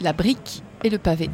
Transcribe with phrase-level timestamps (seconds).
[0.00, 1.28] La brique et le pavé.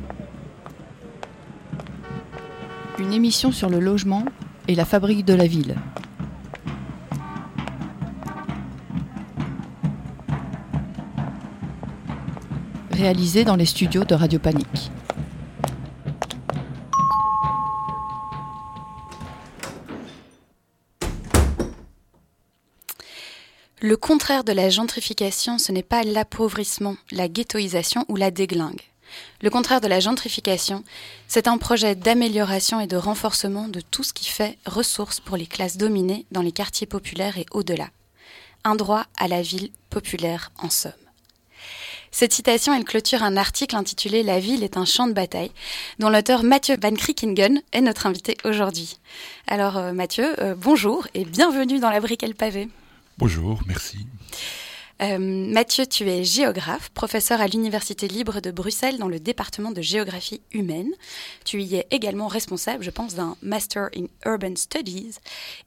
[2.99, 4.25] Une émission sur le logement
[4.69, 5.75] et la fabrique de la ville.
[12.93, 14.91] Réalisée dans les studios de Radio Panique.
[23.87, 28.81] Le contraire de la gentrification, ce n'est pas l'appauvrissement, la ghettoisation ou la déglingue.
[29.43, 30.83] Le contraire de la gentrification,
[31.29, 35.45] c'est un projet d'amélioration et de renforcement de tout ce qui fait ressource pour les
[35.45, 37.91] classes dominées dans les quartiers populaires et au-delà.
[38.65, 40.93] Un droit à la ville populaire en somme.
[42.11, 45.53] Cette citation, elle clôture un article intitulé La ville est un champ de bataille,
[45.99, 48.97] dont l'auteur Mathieu Van Kriekingen est notre invité aujourd'hui.
[49.47, 52.71] Alors euh, Mathieu, euh, bonjour et bienvenue dans la brique et le pavé.
[53.19, 53.99] Bonjour, merci.
[55.03, 59.83] Euh, Mathieu, tu es géographe, professeur à l'Université libre de Bruxelles dans le département de
[59.83, 60.91] géographie humaine.
[61.45, 65.17] Tu y es également responsable, je pense, d'un Master in Urban Studies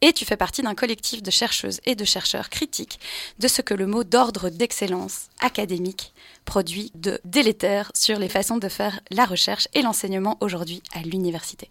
[0.01, 2.99] et tu fais partie d'un collectif de chercheuses et de chercheurs critiques
[3.39, 6.13] de ce que le mot d'ordre d'excellence académique
[6.45, 11.69] produit de délétère sur les façons de faire la recherche et l'enseignement aujourd'hui à l'université.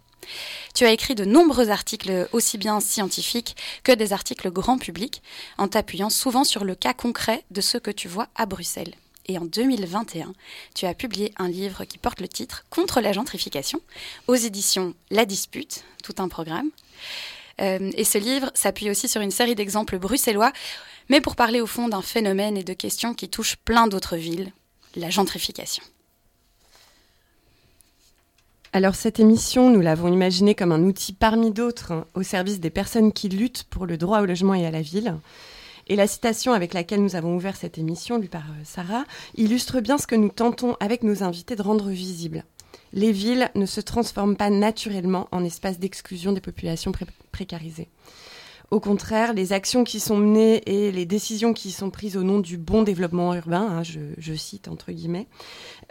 [0.75, 5.23] Tu as écrit de nombreux articles aussi bien scientifiques que des articles grand public,
[5.58, 8.95] en t'appuyant souvent sur le cas concret de ce que tu vois à Bruxelles.
[9.28, 10.33] Et en 2021,
[10.75, 13.81] tu as publié un livre qui porte le titre Contre la gentrification
[14.28, 16.70] aux éditions La Dispute, tout un programme.
[17.61, 20.53] Euh, et ce livre s'appuie aussi sur une série d'exemples bruxellois,
[21.08, 24.53] mais pour parler au fond d'un phénomène et de questions qui touchent plein d'autres villes,
[24.95, 25.83] la gentrification.
[28.72, 32.70] Alors cette émission, nous l'avons imaginée comme un outil parmi d'autres hein, au service des
[32.70, 35.14] personnes qui luttent pour le droit au logement et à la ville.
[35.89, 39.05] Et la citation avec laquelle nous avons ouvert cette émission, lue par euh, Sarah,
[39.36, 42.45] illustre bien ce que nous tentons avec nos invités de rendre visible.
[42.92, 46.92] Les villes ne se transforment pas naturellement en espace d'exclusion des populations
[47.30, 47.89] précarisées.
[48.72, 52.40] Au contraire, les actions qui sont menées et les décisions qui sont prises au nom
[52.40, 55.28] du bon développement urbain, hein, je, cite entre guillemets,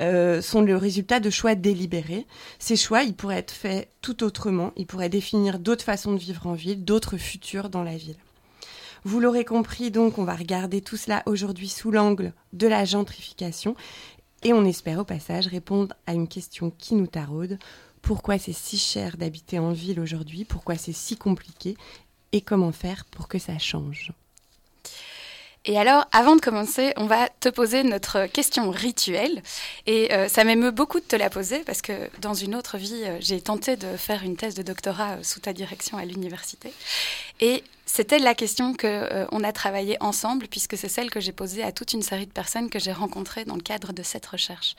[0.01, 2.25] euh, sont le résultat de choix délibérés.
[2.59, 6.47] Ces choix, ils pourraient être faits tout autrement, ils pourraient définir d'autres façons de vivre
[6.47, 8.17] en ville, d'autres futurs dans la ville.
[9.05, 13.75] Vous l'aurez compris, donc, on va regarder tout cela aujourd'hui sous l'angle de la gentrification
[14.43, 17.57] et on espère au passage répondre à une question qui nous taraude.
[18.01, 20.45] Pourquoi c'est si cher d'habiter en ville aujourd'hui?
[20.45, 21.75] Pourquoi c'est si compliqué?
[22.35, 24.11] Et comment faire pour que ça change.
[25.67, 29.41] Et alors, avant de commencer, on va te poser notre question rituelle.
[29.87, 33.03] Et euh, ça m'émeut beaucoup de te la poser parce que dans une autre vie,
[33.05, 36.71] euh, j'ai tenté de faire une thèse de doctorat euh, sous ta direction à l'université.
[37.39, 41.63] Et c'était la question que on a travaillé ensemble puisque c'est celle que j'ai posée
[41.63, 44.75] à toute une série de personnes que j'ai rencontrées dans le cadre de cette recherche.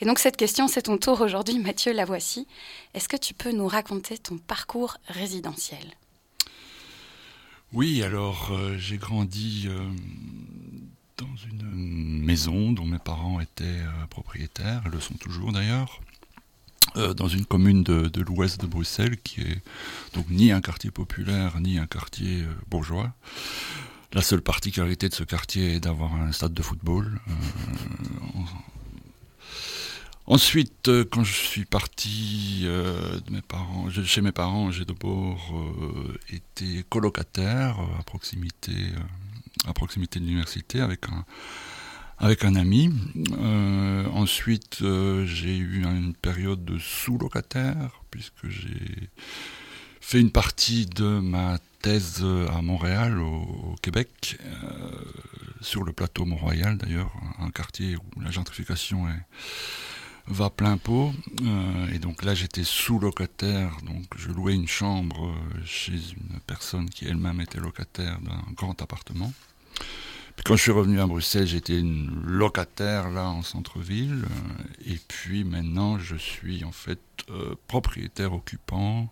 [0.00, 2.46] Et donc cette question, c'est ton tour aujourd'hui, Mathieu, la voici.
[2.94, 5.94] Est-ce que tu peux nous raconter ton parcours résidentiel?
[7.74, 9.90] Oui, alors euh, j'ai grandi euh,
[11.16, 16.00] dans une maison dont mes parents étaient euh, propriétaires, le sont toujours d'ailleurs,
[17.16, 19.62] dans une commune de, de l'ouest de Bruxelles qui est
[20.14, 23.12] donc ni un quartier populaire ni un quartier bourgeois.
[24.12, 27.18] La seule particularité de ce quartier est d'avoir un stade de football.
[30.26, 35.52] Ensuite, euh, quand je suis parti euh, de mes parents, chez mes parents, j'ai d'abord
[35.52, 38.72] euh, été colocataire à proximité,
[39.66, 41.26] à proximité de l'université avec un,
[42.16, 42.90] avec un ami.
[44.14, 49.10] ensuite, j'ai eu une période de sous-locataire, puisque j'ai
[50.00, 54.38] fait une partie de ma thèse à Montréal, au, Québec,
[55.60, 59.22] sur le plateau Mont-Royal d'ailleurs, un quartier où la gentrification est
[60.26, 61.12] va plein pot.
[61.42, 66.88] Euh, et donc là, j'étais sous-locataire, donc je louais une chambre euh, chez une personne
[66.88, 69.32] qui elle-même était locataire d'un grand appartement.
[70.36, 74.24] Puis quand je suis revenu à Bruxelles, j'étais une locataire là en centre-ville.
[74.24, 77.00] Euh, et puis maintenant, je suis en fait
[77.68, 79.08] propriétaire occupant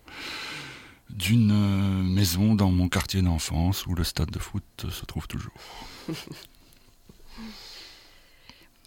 [1.09, 5.53] d'une maison dans mon quartier d'enfance où le stade de foot se trouve toujours.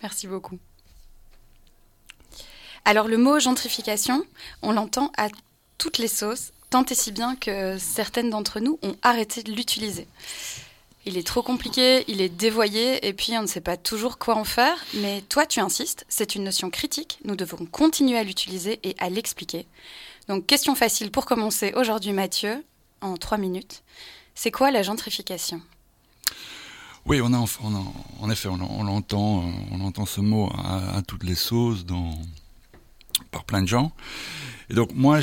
[0.02, 0.58] Merci beaucoup.
[2.86, 4.24] Alors le mot gentrification,
[4.62, 5.26] on l'entend à
[5.76, 10.06] toutes les sauces, tant et si bien que certaines d'entre nous ont arrêté de l'utiliser.
[11.04, 14.36] Il est trop compliqué, il est dévoyé, et puis on ne sait pas toujours quoi
[14.36, 18.78] en faire, mais toi tu insistes, c'est une notion critique, nous devons continuer à l'utiliser
[18.84, 19.66] et à l'expliquer.
[20.28, 22.64] Donc question facile pour commencer aujourd'hui Mathieu,
[23.00, 23.82] en trois minutes.
[24.36, 25.60] C'est quoi la gentrification?
[27.04, 32.14] Oui, on en effet, on, l'entend, on entend ce mot à, toutes les sauces dans,
[33.30, 33.92] par plein de gens.
[34.70, 35.20] Et donc moi,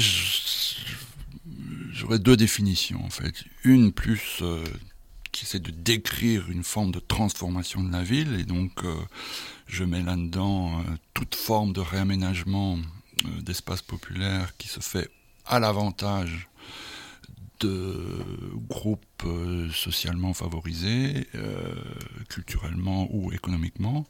[1.91, 3.43] j'aurais deux définitions en fait.
[3.63, 4.63] Une plus euh,
[5.31, 8.95] qui essaie de décrire une forme de transformation de la ville, et donc euh,
[9.67, 12.77] je mets là-dedans euh, toute forme de réaménagement
[13.41, 15.09] d'espace populaire qui se fait
[15.45, 16.49] à l'avantage
[17.63, 18.19] de
[18.69, 21.75] groupes euh, socialement favorisés, euh,
[22.29, 24.05] culturellement ou économiquement,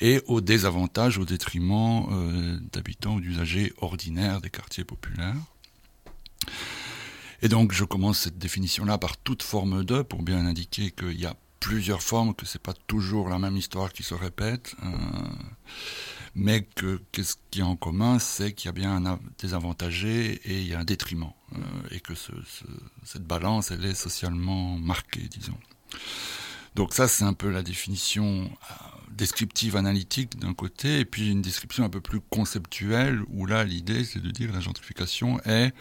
[0.00, 5.36] et au désavantage, au détriment euh, d'habitants ou d'usagers ordinaires des quartiers populaires.
[7.42, 11.26] Et donc je commence cette définition-là par toute forme de, pour bien indiquer qu'il y
[11.26, 14.74] a plusieurs formes, que c'est pas toujours la même histoire qui se répète
[16.38, 20.40] mais que qu'est-ce qu'il y a en commun, c'est qu'il y a bien un désavantagé
[20.44, 21.58] et il y a un détriment, euh,
[21.90, 22.12] et que
[23.04, 25.58] cette balance, elle est socialement marquée, disons.
[26.76, 28.74] Donc ça, c'est un peu la définition euh,
[29.10, 34.04] descriptive analytique d'un côté, et puis une description un peu plus conceptuelle, où là, l'idée,
[34.04, 35.74] c'est de dire que la gentrification est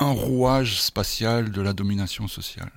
[0.00, 2.72] un rouage spatial de la domination sociale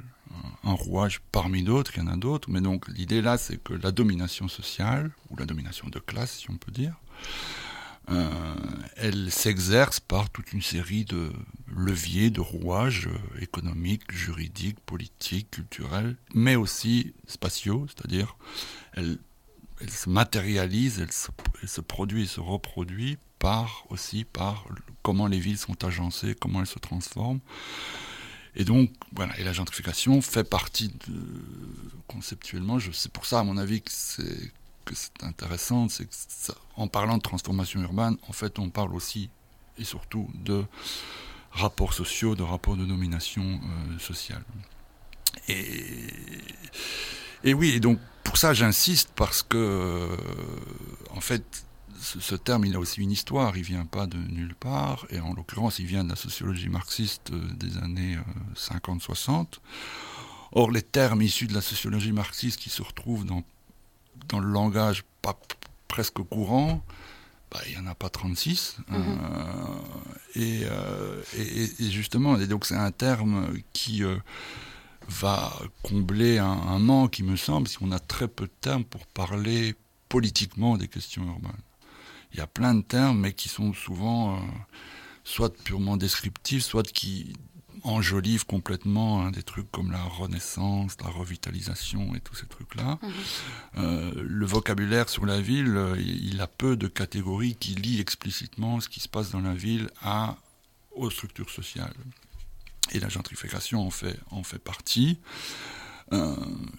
[0.64, 3.74] un rouage parmi d'autres, il y en a d'autres, mais donc l'idée là, c'est que
[3.74, 6.96] la domination sociale, ou la domination de classe, si on peut dire,
[8.10, 8.56] euh,
[8.96, 11.34] elle s'exerce par toute une série de
[11.76, 18.38] leviers, de rouages euh, économiques, juridiques, politiques, culturels, mais aussi spatiaux, c'est-à-dire
[18.94, 19.18] elle,
[19.90, 24.66] se matérialise, elle se, produit et se reproduit par aussi par
[25.04, 27.42] comment les villes sont agencées, comment elles se transforment.
[28.60, 31.14] Et donc, voilà, et la gentrification fait partie de,
[32.08, 34.52] conceptuellement, c'est pour ça, à mon avis, que c'est,
[34.84, 39.30] que c'est intéressant, c'est que en parlant de transformation urbaine, en fait, on parle aussi
[39.78, 40.66] et surtout de
[41.52, 44.44] rapports sociaux, de rapports de domination euh, sociale.
[45.48, 50.18] Et, oui, et donc pour ça j'insiste parce que,
[51.12, 51.64] en fait,
[52.00, 55.34] ce, terme, il a aussi une histoire, il vient pas de nulle part, et en
[55.34, 58.18] l'occurrence, il vient de la sociologie marxiste euh, des années
[58.56, 59.30] 50-60.
[59.30, 59.44] Euh,
[60.54, 63.44] Or, les termes issus de la sociologie marxiste qui se retrouvent dans,
[64.30, 65.38] dans le langage pas
[65.90, 66.82] presque courant,
[67.52, 68.78] bah, il n'y en a pas 36.
[68.90, 69.20] Hein, mhm.
[70.38, 74.04] euh, et, justement, et donc c'est un terme qui
[75.10, 75.54] va
[75.84, 79.06] combler un, un, manque, il me semble, si on a très peu de termes pour
[79.08, 79.76] parler
[80.08, 81.52] politiquement des questions urbaines
[82.38, 84.40] il y a plein de termes, mais qui sont souvent euh,
[85.24, 87.34] soit purement descriptifs, soit qui
[87.84, 93.00] enjolivent complètement hein, des trucs comme la renaissance, la revitalisation et tous ces trucs-là.
[93.02, 93.12] Mhm.
[93.78, 98.80] Euh, le vocabulaire sur la ville, euh, il a peu de catégories qui lient explicitement
[98.82, 100.38] ce qui se passe dans la ville à,
[100.92, 101.96] aux structures sociales.
[102.92, 105.20] Et la gentrification en fait, en fait partie.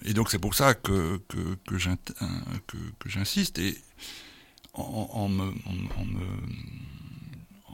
[0.05, 3.59] et donc c'est pour ça que, que, que j'insiste.
[3.59, 3.77] Et
[4.79, 5.29] en,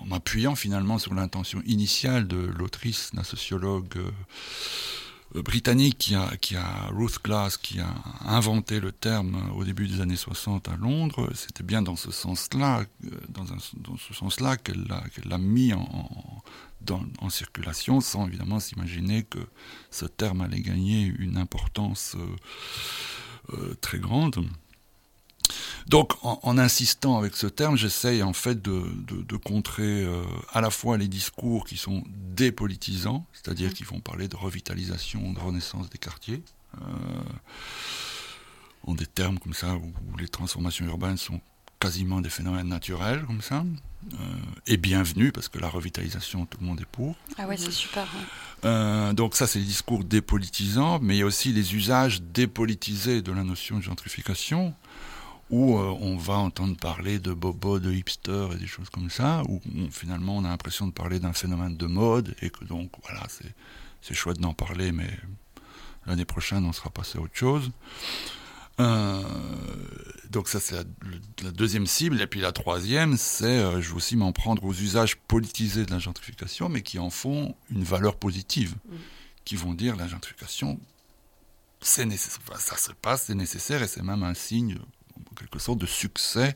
[0.06, 6.88] m'appuyant finalement sur l'intention initiale de l'autrice, la sociologue euh, britannique qui a, qui a,
[6.92, 7.94] Ruth Glass, qui a
[8.26, 12.84] inventé le terme au début des années 60 à Londres, c'était bien dans ce sens-là,
[13.04, 13.46] euh, dans,
[13.98, 14.86] ce sens-là qu'elle
[15.24, 16.42] l'a mis en,
[17.20, 19.38] en circulation, sans évidemment s'imaginer que
[19.90, 22.16] ce terme allait gagner une importance
[23.52, 24.46] euh, très grande.
[25.86, 30.22] Donc, en, insistant avec ce terme, j'essaye en fait de, contrer euh,
[30.52, 33.74] à la fois les discours qui sont dépolitisants, c'est-à-dire mmh.
[33.74, 36.42] qui vont parler de revitalisation, de renaissance des quartiers,
[36.80, 36.84] euh,
[38.86, 41.40] en des termes comme ça où, les transformations urbaines sont
[41.80, 43.62] quasiment des phénomènes naturels comme ça,
[44.14, 44.16] euh,
[44.66, 47.14] et bienvenus parce que la revitalisation, tout le monde est pour.
[47.36, 48.06] Ah ouais, c'est super.
[49.12, 53.32] donc ça, c'est les discours dépolitisants, mais il y a aussi les usages dépolitisés de
[53.32, 54.74] la notion de gentrification
[55.50, 59.42] où euh, on va entendre parler de bobo, de hipster et des choses comme ça,
[59.48, 59.60] où
[59.90, 63.22] finalement on a l'impression de parler d'un phénomène de mode, et que donc voilà,
[64.00, 65.10] c'est chouette d'en parler, mais
[66.06, 67.70] l'année prochaine on sera passé à autre chose.
[68.80, 69.22] Euh,
[70.30, 70.74] donc ça c'est
[71.42, 74.72] la, deuxième cible, et puis la troisième, c'est, euh, je veux aussi m'en prendre aux
[74.72, 78.96] usages politisés de la gentrification, mais qui en font une valeur positive, mm.
[79.44, 80.80] qui vont dire la gentrification,
[81.80, 84.78] c'est nécessaire, ça se passe, c'est nécessaire, et c'est même un signe
[85.30, 86.54] en quelque sorte de succès.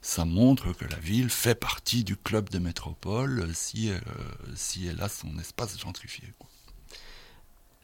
[0.00, 3.98] Ça montre que la ville fait partie du club de métropole si, euh,
[4.56, 6.24] si elle a son espace gentrifié.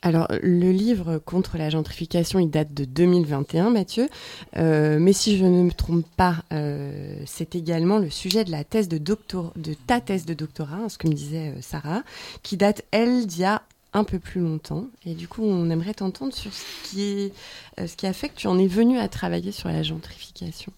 [0.02, 4.08] Alors, le livre contre la gentrification, il date de 2021, Mathieu.
[4.56, 8.62] Euh, mais si je ne me trompe pas, euh, c'est également le sujet de, la
[8.62, 12.02] thèse de, doctor, de ta thèse de doctorat, hein, ce que me disait Sarah,
[12.42, 14.86] qui date, elle, d'il y a un peu plus longtemps.
[15.04, 17.32] Et du coup, on aimerait t'entendre sur ce qui, est,
[17.78, 20.72] euh, ce qui a fait que tu en es venu à travailler sur la gentrification.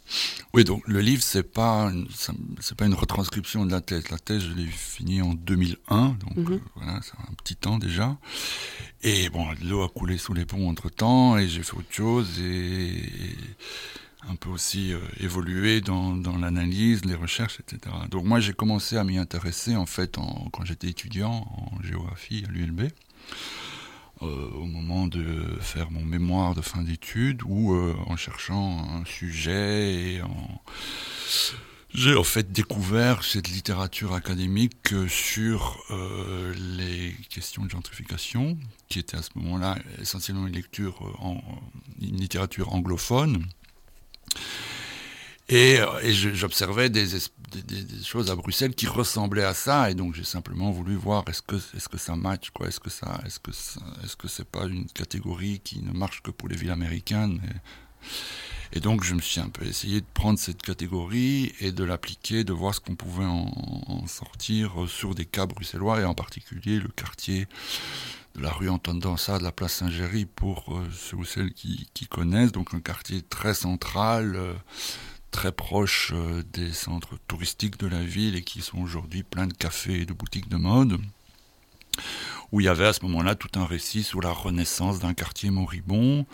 [0.55, 1.93] Oui, donc le livre, c'est pas
[2.61, 4.11] c'est pas une retranscription de la thèse.
[4.11, 6.53] La thèse, je l'ai finie en 2001, donc mhm.
[6.55, 8.17] euh, voilà, c'est un petit temps déjà.
[9.03, 12.39] Et bon, l'eau a coulé sous les ponts entre temps, et j'ai fait autre chose
[12.41, 13.03] et,
[14.29, 17.95] un peu aussi euh, évolué dans, l'analyse, les recherches, etc.
[18.11, 20.17] Donc moi, j'ai commencé à m'y intéresser en fait
[20.53, 22.89] quand j'étais étudiant en géographie à l'ULB.
[24.23, 29.05] Euh, au moment de faire mon mémoire de fin d'études ou euh, en cherchant un
[29.07, 30.21] sujet.
[31.95, 35.83] J'ai en fait découvert cette littérature académique sur
[36.77, 38.59] les questions de gentrification,
[38.89, 41.43] qui était à ce moment-là essentiellement une lecture en
[42.01, 43.45] une littérature anglophone.
[45.49, 47.09] Et, et j'observais des,
[48.05, 51.99] choses à Bruxelles qui ressemblaient à ça, et donc j'ai simplement voulu voir est-ce que
[51.99, 55.81] ça match quoi, est-ce que ça est-ce que est-ce que c'est pas une catégorie qui
[55.81, 57.41] ne marche que pour les villes américaines
[58.73, 62.45] et, donc je me suis un peu essayé de prendre cette catégorie et de l'appliquer,
[62.45, 66.89] de voir ce qu'on pouvait en, sortir sur des cas bruxellois et en particulier le
[66.89, 67.49] quartier
[68.35, 71.89] de la rue Antoine Dansat, de la place Saint-Géry pour euh, ceux ou celles qui,
[72.09, 74.37] connaissent, donc un quartier très central.
[74.37, 74.55] Euh,
[75.31, 79.55] très proches euh, des centres touristiques de la ville et qui sont aujourd'hui pleins de
[79.55, 81.01] cafés et de boutiques de mode,
[82.53, 85.51] où il y avait à ce moment-là tout un récit sur la renaissance d'un quartier
[85.51, 86.27] moribond.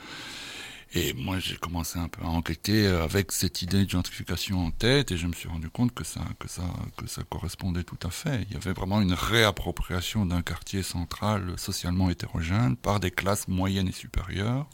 [0.94, 5.10] Et moi, j'ai commencé un peu à enquêter avec cette idée de gentrification en tête,
[5.12, 6.62] et je me suis rendu compte que ça, que ça,
[6.96, 8.46] que ça correspondait tout à fait.
[8.48, 13.88] Il y avait vraiment une réappropriation d'un quartier central socialement hétérogène par des classes moyennes
[13.88, 14.68] et supérieures,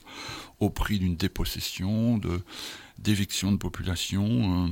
[0.60, 2.42] au prix d'une dépossession, de
[3.02, 4.68] d'éviction de population euh,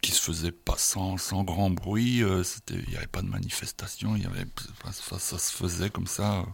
[0.00, 2.22] qui se faisait pas sans, sans grand bruit.
[2.22, 4.46] Euh, il n'y avait pas de manifestation, il y avait,
[4.92, 6.40] ça, se faisait comme ça.
[6.40, 6.44] Euh,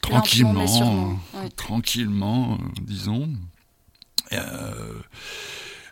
[0.00, 1.18] tranquillement,
[1.56, 3.30] tranquillement, disons.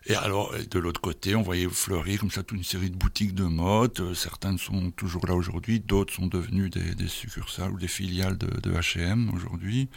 [0.07, 3.35] Et, alors, de l'autre côté, on voyait fleurir comme ça toute une série de boutiques
[3.35, 4.15] de mode.
[4.15, 8.73] Certaines sont toujours là aujourd'hui, d'autres sont devenues des, succursales ou des filiales de, de
[8.73, 9.89] H&M aujourd'hui.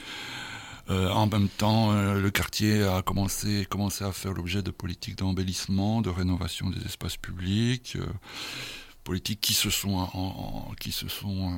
[0.92, 5.18] Euh, en même temps, euh, le quartier a commencé, commencé à faire l'objet de politiques
[5.18, 8.06] d'embellissement, de rénovation des espaces publics, euh,
[9.06, 10.10] politiques qui se sont,
[10.80, 11.58] qui se sont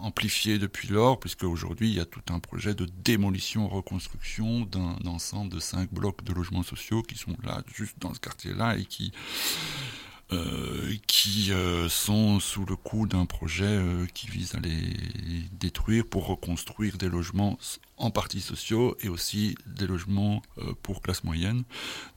[0.00, 5.52] amplifiées depuis lors, puisque aujourd'hui il y a tout un projet de démolition-reconstruction d'un ensemble
[5.52, 9.12] de cinq blocs de logements sociaux qui sont là, juste dans ce quartier-là, et qui
[10.30, 14.94] euh, qui euh, sont sous le coup d'un projet euh, qui vise à les
[15.52, 17.58] détruire pour reconstruire des logements
[17.96, 20.42] en partie sociaux et aussi des logements
[20.82, 21.64] pour classe moyenne.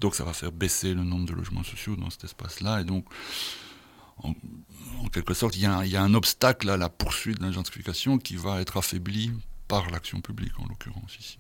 [0.02, 2.82] Donc ça va faire baisser le nombre de logements sociaux dans cet espace-là.
[2.82, 3.06] Et donc,
[4.24, 4.34] en,
[5.10, 8.62] quelque sorte, il y, a un obstacle à la poursuite de la gentrification qui va
[8.62, 9.32] être affaibli
[9.68, 11.38] par l'action publique, en l'occurrence ici.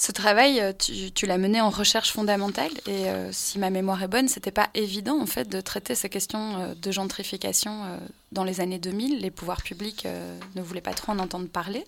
[0.00, 4.08] Ce travail, euh, tu, l'as mené en recherche fondamentale et euh, si ma mémoire est
[4.08, 7.98] bonne, c'était pas évident en fait de traiter ces questions euh, de gentrification
[8.30, 9.18] dans les années 2000.
[9.20, 10.06] Les pouvoirs publics
[10.54, 11.84] ne voulaient pas trop en entendre parler.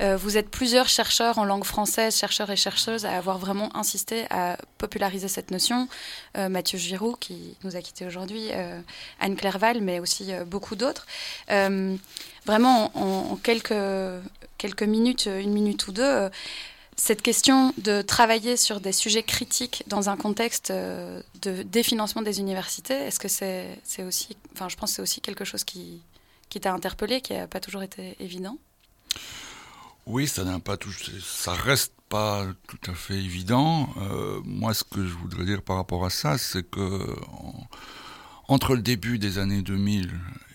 [0.00, 4.56] Vous êtes plusieurs chercheurs en langue française, chercheurs et chercheuses, à avoir vraiment insisté à
[4.78, 5.88] populariser cette notion.
[6.36, 8.50] Mathieu Giroux, qui nous a quittés aujourd'hui,
[9.20, 11.06] Anne Clerval, mais aussi beaucoup d'autres.
[11.48, 16.30] vraiment, en, quelques, minutes, une minute ou deux,
[16.98, 22.40] cette question de travailler sur des sujets critiques dans un contexte euh, de définancement des
[22.40, 26.02] universités, est-ce que c'est aussi, enfin, je pense c'est aussi quelque chose qui
[26.60, 28.58] t'a interpellé, qui n'a pas toujours été évident?
[30.08, 30.90] Oui, ça n'a pas tout,
[31.22, 33.90] ça reste pas tout à fait évident.
[33.98, 37.14] Euh, moi, ce que je voudrais dire par rapport à ça, c'est que
[38.48, 40.10] entre le début des années 2000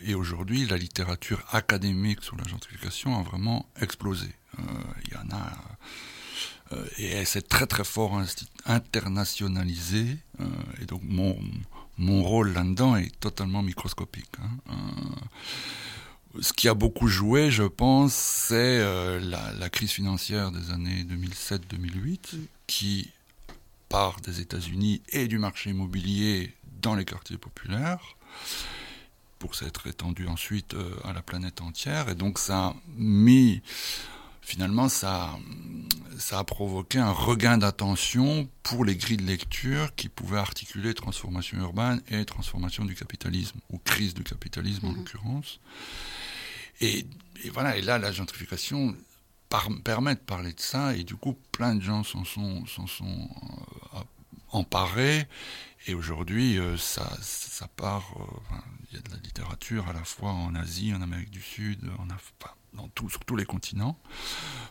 [0.05, 4.29] et aujourd'hui, la littérature académique sur la gentrification a vraiment explosé.
[4.57, 4.63] Euh,
[5.05, 5.51] il y en a
[6.73, 8.19] euh, et elle s'est très très fort
[8.65, 10.17] internationalisée.
[10.81, 11.37] Et donc mon,
[11.99, 14.31] mon rôle là-dedans est totalement microscopique.
[14.41, 14.73] Hein.
[16.35, 18.79] Euh, ce qui a beaucoup joué, je pense, c'est
[19.19, 22.37] la, crise financière des années 2007-2008,
[22.67, 23.11] qui
[23.89, 28.15] part des États-Unis et du marché immobilier dans les quartiers populaires,
[29.39, 32.09] pour s'être étendue ensuite à la planète entière.
[32.09, 33.61] Et donc ça a mis
[34.43, 35.37] finalement, ça,
[36.17, 41.57] ça a provoqué un regain d'attention pour les grilles de lecture qui pouvaient articuler transformation
[41.59, 44.97] urbaine et transformation du capitalisme, ou crise du capitalisme en mhm.
[44.97, 45.59] l'occurrence.
[46.81, 47.05] Et,
[47.51, 48.95] voilà, et là, la gentrification
[49.83, 52.63] permet de parler de ça, et du coup, plein de gens s'en sont,
[53.93, 53.99] euh,
[54.51, 55.27] emparé.
[55.87, 58.15] Et aujourd'hui, ça, ça part.
[58.89, 61.79] Il y a de la littérature à la fois en Asie, en Amérique du Sud,
[63.09, 63.97] sur tous les continents.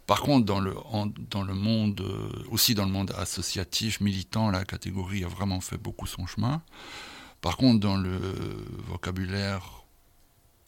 [0.07, 5.29] Par contre, dans le, monde, euh, aussi dans le monde associatif, militant, la catégorie a
[5.29, 6.63] vraiment fait beaucoup son chemin.
[7.41, 8.19] Par contre, dans le
[8.87, 9.82] vocabulaire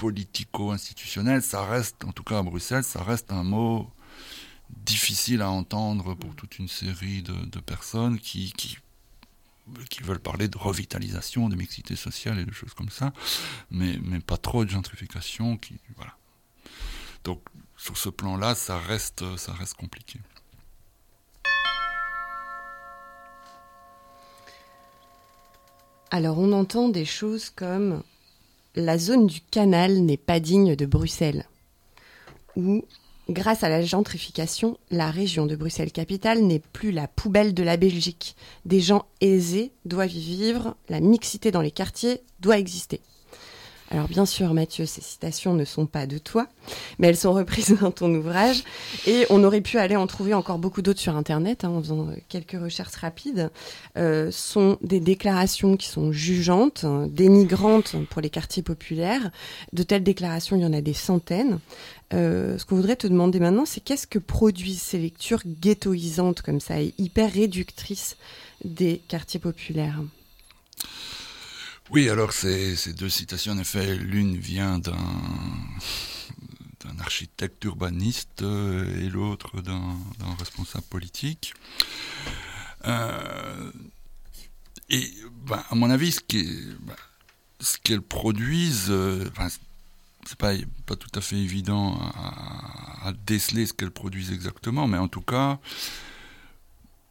[0.05, 3.91] politico-institutionnel, ça reste, en tout cas à Bruxelles, ça reste un mot
[4.69, 8.77] difficile à entendre pour toute une série de, de personnes qui, qui,
[9.89, 13.15] qui, veulent parler de revitalisation, de mixité sociale et de choses comme ça,
[13.71, 15.57] mais, mais pas trop de gentrification.
[15.57, 16.15] Qui, voilà.
[17.25, 17.41] Donc
[17.79, 20.21] sur ce plan-là, ça reste, ça reste compliqué.
[26.11, 28.03] Alors on entend des choses comme
[28.77, 31.47] la zone du canal n'est pas digne de Bruxelles
[32.57, 32.85] ou
[33.29, 38.37] grâce à la gentrification, la région de Bruxelles-Capitale n'est plus la poubelle de la Belgique.
[38.65, 43.01] Des gens aisés doivent y vivre, la mixité dans les quartiers doit exister.
[43.95, 46.49] Alors bien sûr, Mathieu, ces citations ne sont pas de toi,
[46.99, 48.65] mais elles sont reprises dans ton ouvrage.
[49.07, 52.09] Et on aurait pu aller en trouver encore beaucoup d'autres sur Internet, hein, en faisant
[52.09, 53.53] euh, quelques recherches rapides.
[53.97, 59.31] Euh, sont des déclarations qui sont jugeantes, dénigrantes pour les quartiers populaires.
[59.73, 61.61] De telles déclarations, il y en a des centaines.
[62.15, 66.59] Euh, ce qu'on voudrait te demander maintenant, c'est qu'est-ce que produisent ces lectures ghettoisantes comme
[66.59, 68.17] ça et hyper réductrices
[68.65, 70.01] des quartiers populaires?
[71.91, 74.97] Oui, alors ces, deux citations, en effet, l'une vient d'un
[76.99, 79.97] architecte urbaniste euh, et l'autre d'un
[80.39, 81.55] responsable politique.
[82.87, 83.73] Euh,
[84.89, 85.11] et
[85.47, 86.95] ben, à mon avis, ce ben,
[87.83, 89.29] qu'elles produisent, euh,
[90.27, 90.53] c'est pas,
[90.87, 95.21] pas tout à fait évident à, à déceler ce qu'elles produisent exactement, mais en tout
[95.21, 95.59] cas,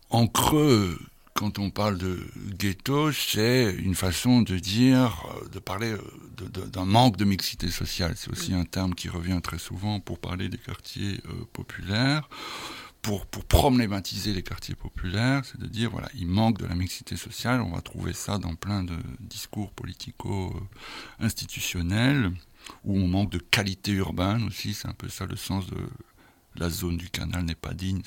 [0.10, 1.00] en creux,
[1.34, 2.20] quand on parle de
[2.58, 8.14] ghetto, c'est une façon de dire, euh, de parler euh, d'un manque de mixité sociale.
[8.16, 12.30] C'est aussi un terme qui revient très souvent pour parler des quartiers euh, populaires,
[13.02, 17.18] pour, pour problématiser les quartiers populaires, c'est de dire, voilà, il manque de la mixité
[17.18, 22.32] sociale, on va trouver ça dans plein de discours politico-institutionnels,
[22.86, 25.78] où on manque de qualité urbaine aussi, c'est un peu ça le sens de
[26.56, 28.02] la zone du canal n'est pas digne,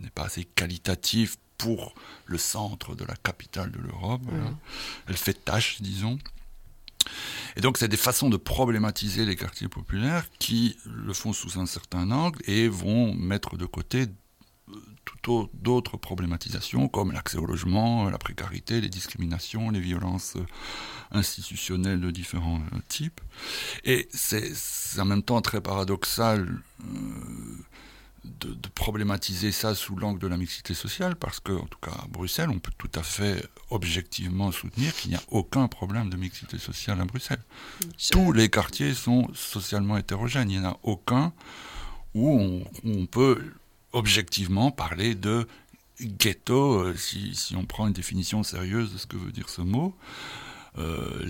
[0.00, 1.94] n'est pas assez qualitatif pour
[2.26, 4.22] le centre de la capitale de l'Europe.
[5.08, 6.18] Elle fait tâche, disons.
[7.56, 11.66] Et donc, c'est des façons de problématiser les quartiers populaires qui le font sous un
[11.66, 14.06] certain angle et vont mettre de côté
[15.22, 20.36] tout d'autres problématisations comme l'accès au logement, la précarité, les discriminations, les violences
[21.10, 23.20] institutionnelles de différents types.
[23.84, 24.52] Et c'est
[24.98, 26.60] en même temps très paradoxal.
[26.80, 26.86] Euh,
[28.24, 32.06] de, problématiser ça sous l'angle de la mixité sociale, parce que, en tout cas, à
[32.08, 36.58] Bruxelles, on peut tout à fait objectivement soutenir qu'il n'y a aucun problème de mixité
[36.58, 37.42] sociale à Bruxelles.
[38.10, 40.50] Tous les quartiers sont socialement hétérogènes.
[40.50, 41.32] Il n'y en a aucun
[42.14, 43.52] où on, peut
[43.92, 45.46] objectivement parler de
[46.00, 49.62] ghetto, euh, si, si, on prend une définition sérieuse de ce que veut dire ce
[49.62, 49.94] mot.
[50.78, 51.26] Euh,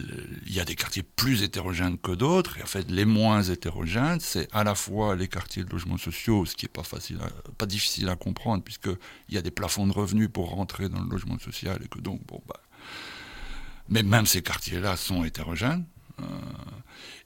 [0.46, 2.58] il y a des quartiers plus hétérogènes que d'autres.
[2.58, 6.44] Et en fait, les moins hétérogènes, c'est à la fois les quartiers de logements sociaux,
[6.44, 7.18] ce qui n'est pas facile,
[7.56, 11.08] pas difficile à comprendre, puisqu'il y a des plafonds de revenus pour rentrer dans le
[11.08, 12.60] logement social et que donc, bon, bah,
[13.88, 15.84] mais même ces quartiers-là sont hétérogènes.
[16.20, 16.24] Euh,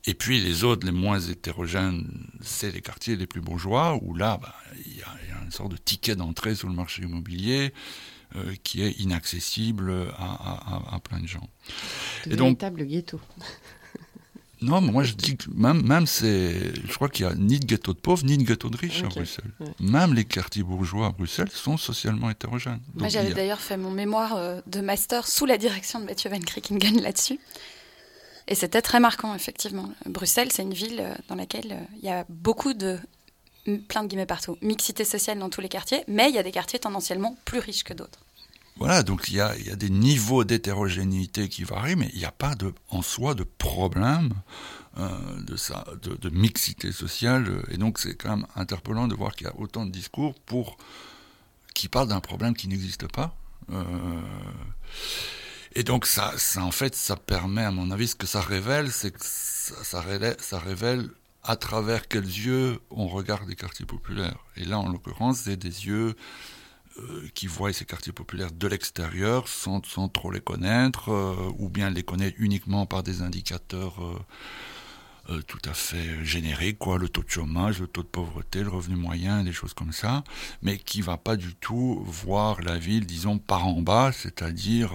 [0.04, 4.38] et puis les autres, les moins hétérogènes, c'est les quartiers les plus bourgeois, où là,
[4.40, 4.54] bah,
[4.86, 7.72] il y, a une sorte de ticket d'entrée sur le marché immobilier.
[8.36, 11.46] Euh, qui est inaccessible à, plein de gens.
[12.26, 13.20] De et véritable ghetto.
[14.62, 16.72] Non, mais moi je dis que même, même c'est.
[16.86, 19.02] Je crois qu'il n'y a ni de ghetto de pauvres, ni de ghetto de riches
[19.02, 19.50] à Bruxelles.
[19.80, 22.80] Même les quartiers bourgeois à Bruxelles sont socialement hétérogènes.
[22.94, 26.38] moi j'avais d'ailleurs fait mon mémoire euh, de master sous la direction de Mathieu Van
[26.38, 27.40] Kriekingen là-dessus.
[28.48, 29.92] Et c'était très marquant, effectivement.
[30.06, 32.98] Bruxelles, c'est une ville euh, dans laquelle il y a beaucoup de
[33.88, 36.52] plein de guillemets partout, mixité sociale dans tous les quartiers, mais il y a des
[36.52, 38.20] quartiers tendanciellement plus riches que d'autres.
[38.76, 42.54] Voilà, donc il y a, des niveaux d'hétérogénéité qui varient, mais il n'y a pas
[42.88, 44.32] en soi de problème
[44.98, 45.08] euh,
[45.42, 47.62] de, ça, de, mixité sociale.
[47.70, 50.78] Et donc c'est quand même interpellant de voir qu'il y a autant de discours pour
[51.74, 53.36] qui parlent d'un problème qui n'existe pas.
[53.70, 53.84] Euh,
[55.74, 58.90] et donc ça, ça, en fait, ça permet, à mon avis, ce que ça révèle,
[58.90, 61.08] c'est que ça révèle
[61.42, 64.38] à travers quels yeux on regarde les quartiers populaires.
[64.56, 66.14] Et là, en l'occurrence, c'est des yeux
[66.98, 71.90] euh, qui voient ces quartiers populaires de l'extérieur sans, trop les connaître, euh, ou bien
[71.90, 73.96] les connaître uniquement par des indicateurs
[75.30, 78.68] euh, tout à fait générique, quoi, le taux de chômage, le taux de pauvreté, le
[78.68, 80.24] revenu moyen, des choses comme ça,
[80.62, 84.92] mais qui va pas du tout voir la ville, disons, par en bas, c'est-à-dire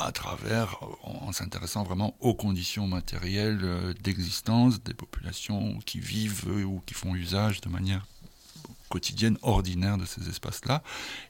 [0.00, 6.82] à travers, en, s'intéressant vraiment aux conditions matérielles euh, d'existence des populations qui vivent ou
[6.86, 8.06] qui font usage de manière
[8.88, 10.82] quotidienne, ordinaire de ces espaces-là.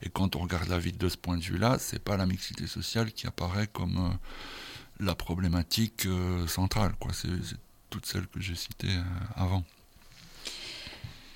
[0.02, 2.66] Et quand on regarde la ville de ce point de vue-là, c'est pas la mixité
[2.66, 4.16] sociale qui apparaît comme
[4.98, 6.06] la problématique
[6.46, 6.94] centrale.
[7.12, 7.28] C'est,
[7.90, 9.02] toutes celles que j'ai citées euh,
[9.34, 9.64] avant.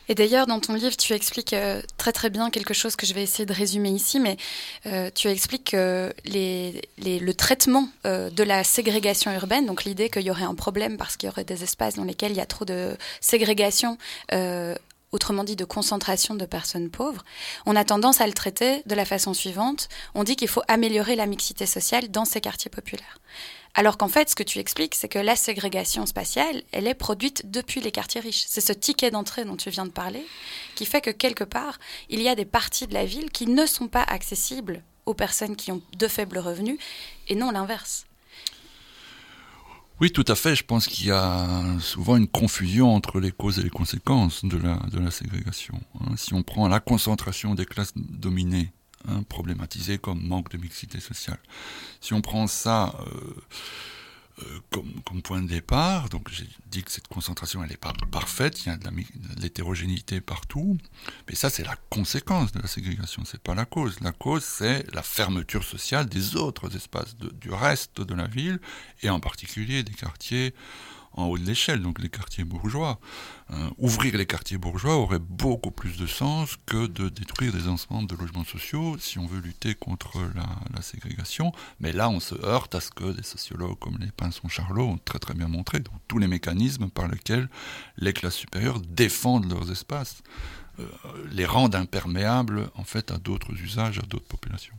[0.08, 3.14] Et d'ailleurs, dans ton livre, tu expliques euh, très très bien quelque chose que je
[3.14, 4.36] vais essayer de résumer ici, mais
[4.86, 10.44] euh, tu expliques que le traitement de la ségrégation urbaine, donc l'idée qu'il y aurait
[10.44, 12.96] un problème parce qu'il y aurait des espaces dans lesquels il y a trop de
[13.20, 13.98] ségrégation,
[15.14, 17.24] autrement dit de concentration de personnes pauvres,
[17.66, 19.88] on a tendance à le traiter de la façon suivante.
[20.14, 23.18] On dit qu'il faut améliorer la mixité sociale dans ces quartiers populaires.
[23.76, 27.50] Alors qu'en fait, ce que tu expliques, c'est que la ségrégation spatiale, elle est produite
[27.50, 28.44] depuis les quartiers riches.
[28.46, 30.24] C'est ce ticket d'entrée dont tu viens de parler
[30.76, 33.66] qui fait que quelque part, il y a des parties de la ville qui ne
[33.66, 36.78] sont pas accessibles aux personnes qui ont de faibles revenus
[37.28, 38.06] et non l'inverse.
[40.00, 40.54] Oui, tout à fait.
[40.54, 44.58] Je pense qu'il y a souvent une confusion entre les causes et les conséquences de
[44.58, 45.80] la, ségrégation.
[46.00, 46.14] Hein.
[46.16, 48.72] Si on prend la concentration des classes dominées
[49.06, 51.38] Hein, problématisé comme manque de mixité sociale.
[52.00, 54.60] Si on prend ça euh, euh,
[55.04, 58.70] comme, point de départ, donc j'ai dit que cette concentration elle n'est pas parfaite, il
[58.70, 58.88] y a de
[59.42, 60.78] l'hétérogénéité partout,
[61.28, 64.00] mais ça c'est la conséquence de la ségrégation, c'est pas la cause.
[64.00, 68.58] La cause c'est la fermeture sociale des autres espaces, du reste de la ville
[69.02, 70.54] et en particulier des quartiers
[71.14, 72.98] en haut de l'échelle, donc les quartiers bourgeois.
[73.50, 78.08] Euh, ouvrir les quartiers bourgeois aurait beaucoup plus de sens que de détruire des ensembles
[78.08, 81.52] de logements sociaux si on veut lutter contre la, ségrégation.
[81.80, 84.98] Mais là, on se heurte à ce que des sociologues comme les Pinson Charlot ont
[84.98, 87.48] très bien montré, tous les mécanismes par lesquels
[87.96, 90.22] les classes supérieures défendent leurs espaces,
[90.78, 90.86] euh,
[91.30, 94.74] les rendent imperméables en fait à d'autres usages, à d'autres populations.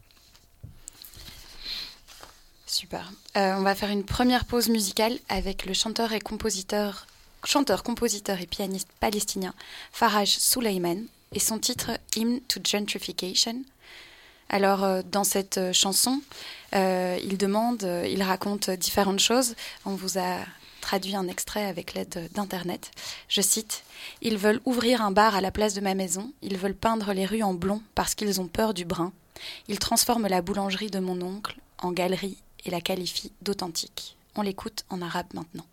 [2.75, 3.09] Super.
[3.37, 7.07] Euh, on va faire une première pause musicale avec le chanteur et compositeur,
[7.45, 9.53] chanteur, compositeur et pianiste palestinien
[9.93, 13.61] Faraj Suleiman et son titre Hymn to Gentrification.
[14.49, 16.21] Alors, euh, dans cette euh, chanson,
[16.73, 19.55] il demande, il raconte différentes choses.
[19.85, 20.39] On vous a
[20.81, 22.91] traduit un extrait avec l'aide d'Internet.
[23.29, 23.85] Je cite
[24.21, 26.33] Ils veulent ouvrir un bar à la place de ma maison.
[26.41, 29.13] Ils veulent peindre les rues en blond parce qu'ils ont peur du brun.
[29.69, 34.17] Ils transforment la boulangerie de mon oncle en galerie et la qualifie d'authentique.
[34.35, 35.65] On l'écoute en arabe maintenant.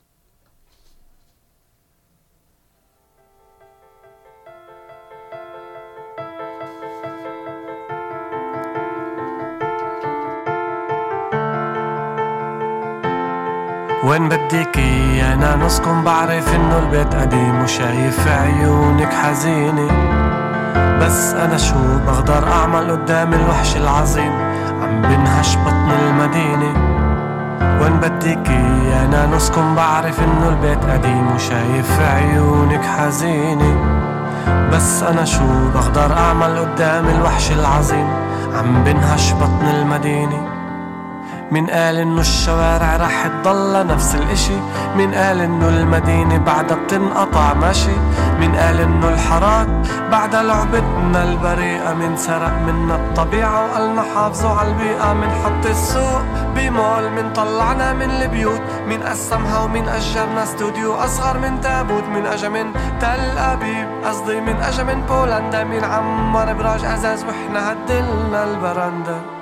[14.04, 19.86] وين بديكي أنا نصكم بعرف إنه البيت قديم وشايف عيونك حزينة
[21.00, 24.51] بس أنا شو بقدر أعمل قدام الوحش العظيم
[25.00, 26.72] بنهش بطن المدينة.
[27.80, 33.76] وين بديكي أنا نسكن بعرف إنه البيت قديم وشايف عيونك حزينة.
[34.72, 38.08] بس أنا شو بقدر أعمل قدام الوحش العظيم؟
[38.58, 40.61] عم بنهش بطن المدينة.
[41.52, 44.56] مين قال إنه الشوارع رح تضل نفس الإشي.
[44.96, 47.96] مين قال إنه المدينة بعدها بتنقطع ماشي.
[48.40, 49.68] مين قال إنه الحارات
[50.12, 53.64] بعدها لعبتنا البريئة من سرق منا الطبيعة.
[53.64, 56.22] وقالنا حافظوا على البيئة من حط السوق
[56.56, 58.60] بمول من طلعنا من البيوت.
[58.88, 62.04] من قسمها ومن أجرنا استوديو أصغر من تابوت.
[62.04, 65.64] من أجا من تل أبيب قصدي من أجا من بولندا.
[65.64, 69.41] من عمر براج أزاز وإحنا هدلنا البراندا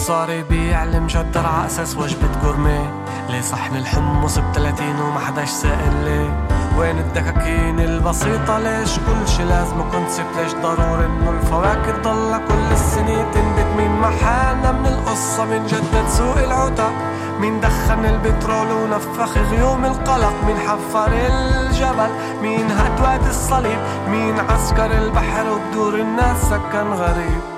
[0.00, 2.90] صار بيعلم جدر على أساس وجبة جورمي.
[3.28, 6.46] ليه صحن الحمص ب 30 وما حداش سائل ليه؟
[6.78, 13.26] وين الدكاكين البسيطة؟ ليش كل شي لازم كونسبت ليش ضروري إنه الفواكه تضل كل السنين
[13.34, 16.92] تنبت؟ مين محالنا من القصة من جدد سوق العتق؟
[17.40, 22.10] مين دخن البترول ونفخ غيوم القلق؟ مين حفر الجبل؟
[22.42, 27.49] مين هد الصليب؟ مين عسكر البحر وبدور الناس سكن غريب؟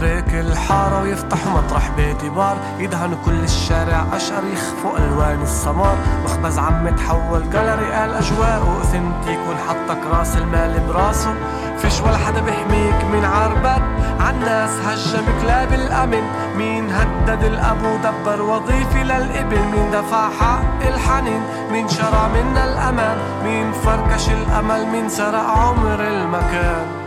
[0.00, 5.96] أترك الحارة ويفتحوا مطرح بيتي بار يدهنوا كل الشارع أشقر يخفوا ألوان السمار.
[6.24, 11.34] مخبز عم تحول جاليري قال أجواء وأثنتيك ونحطك راس المال براسه.
[11.78, 13.82] فيش ولا حدا بيحميك من عربات
[14.20, 16.22] عالناس هجم كلاب الأمن.
[16.56, 23.72] مين هدد الأبو دبر وظيفي للإبن؟ مين دفع حق الحنين؟ مين شرع منا الأمان؟ مين
[23.72, 26.99] فركش الأمل؟ مين سرق عمر المكان؟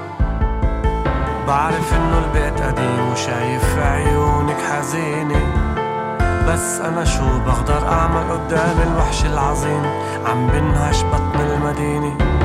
[1.47, 5.41] بعرف إنه البيت قديم وشايف في عيونك حزينة.
[6.47, 9.83] بس أنا شو بقدر أعمل قدام الوحش العظيم؟
[10.25, 12.42] عم بنهش بطن المدينة.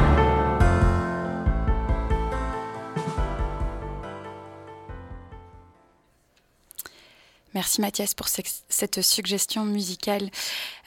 [7.69, 10.31] Merci Mathias pour cette suggestion musicale.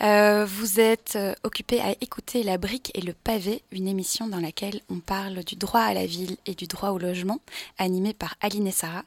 [0.02, 4.39] Euh, vous êtes euh, occupé à écouter La brique et le pavé, une émission dans
[4.39, 7.39] laquelle on parle du droit à la ville et du droit au logement,
[7.78, 9.04] animée par Aline et Sarah.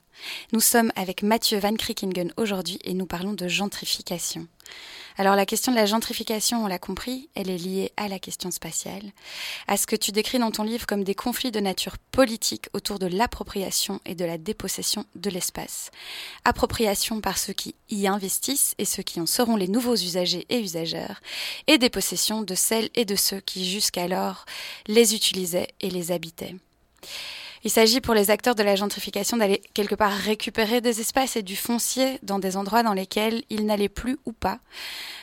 [0.52, 4.46] Nous sommes avec Mathieu Van Kriekingen aujourd'hui et nous parlons de gentrification.
[5.16, 8.50] Alors la question de la gentrification, on l'a compris, elle est liée à la question
[8.50, 9.12] spatiale,
[9.68, 12.98] à ce que tu décris dans ton livre comme des conflits de nature politique autour
[12.98, 15.92] de l'appropriation et de la dépossession de l'espace.
[16.44, 20.58] Appropriation par ceux qui y investissent et ceux qui en seront les nouveaux usagers et
[20.58, 21.22] usagères,
[21.68, 24.46] et dépossession de celles et de ceux qui jusqu'alors
[24.88, 26.56] les utilisaient et les habitaient.
[27.64, 31.42] Il s'agit pour les acteurs de la gentrification d'aller quelque part récupérer des espaces et
[31.42, 34.60] du foncier dans des endroits dans lesquels ils n'allaient plus ou pas,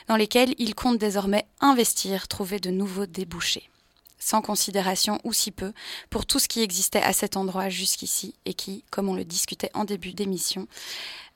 [0.07, 3.69] dans lesquels ils comptent désormais investir, trouver de nouveaux débouchés.
[4.17, 5.71] Sans considération ou si peu
[6.09, 9.71] pour tout ce qui existait à cet endroit jusqu'ici et qui, comme on le discutait
[9.75, 10.67] en début d'émission,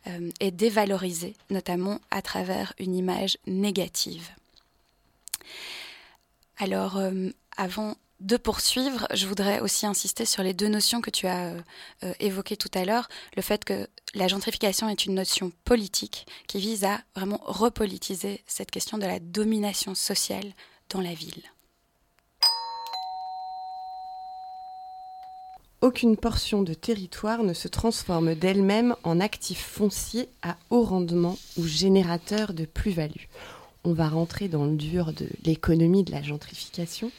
[0.07, 4.27] euh, est dévalorisé, notamment à travers une image négative.
[6.57, 11.27] Alors, euh, avant de poursuivre, je voudrais aussi insister sur les deux notions que tu
[11.27, 11.61] as euh,
[12.03, 13.07] euh, évoquées tout à l'heure.
[13.35, 18.71] Le fait que la gentrification est une notion politique qui vise à vraiment repolitiser cette
[18.71, 20.53] question de la domination sociale
[20.89, 21.43] dans la ville.
[25.81, 31.67] Aucune portion de territoire ne se transforme d'elle-même en actif foncier à haut rendement ou
[31.67, 33.25] générateur de plus-value.
[33.83, 37.11] On va rentrer dans le dur de l'économie de la gentrification.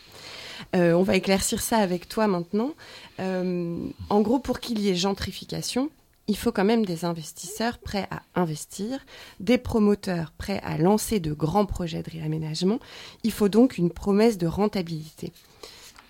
[0.75, 2.73] Euh, on va éclaircir ça avec toi maintenant.
[3.21, 3.79] Euh,
[4.11, 5.91] en gros, pour qu'il y ait gentrification,
[6.29, 9.05] il faut quand même des investisseurs prêts à investir,
[9.39, 12.81] des promoteurs prêts à lancer de grands projets de réaménagement.
[13.23, 15.33] Il faut donc une promesse de rentabilité.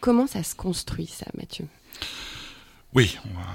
[0.00, 1.66] Comment ça se construit ça, Mathieu?
[2.94, 3.46] Oui, on va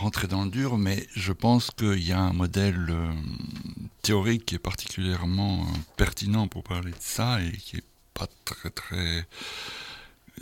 [0.00, 3.12] rentrer dans le dur, mais je pense qu'il y a un modèle euh,
[4.02, 9.26] théorique qui est particulièrement pertinent pour parler de ça et qui est pas très très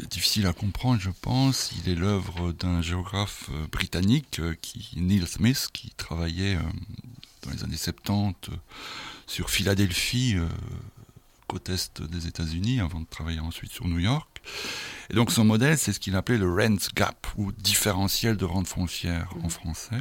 [0.07, 1.73] difficile à comprendre, je pense.
[1.79, 6.63] Il est l'œuvre d'un géographe euh, britannique, euh, qui, Neil Smith, qui travaillait euh,
[7.43, 8.55] dans les années 70
[9.27, 10.37] sur Philadelphie,
[11.49, 14.41] côte est des États-Unis, avant de travailler ensuite sur New York.
[15.11, 18.69] Et donc son modèle, c'est ce qu'il appelait le rent gap, ou différentiel de rente
[18.69, 20.01] foncière en français.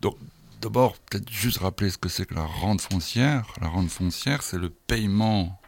[0.00, 0.16] Donc
[0.60, 3.52] d'abord, peut-être juste rappeler ce que c'est que la rente foncière.
[3.60, 5.60] La rente foncière, c'est le paiement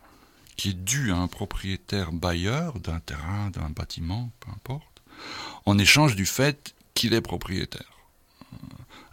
[0.56, 5.02] qui est dû à un propriétaire bailleur d'un terrain, d'un bâtiment, peu importe,
[5.64, 7.98] en échange du fait qu'il est propriétaire,
[8.52, 8.56] euh,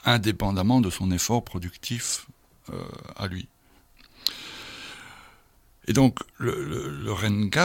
[0.06, 2.27] indépendamment de son effort productif
[2.71, 2.82] euh,
[3.15, 3.47] à lui.
[5.86, 7.13] Et donc, le, le,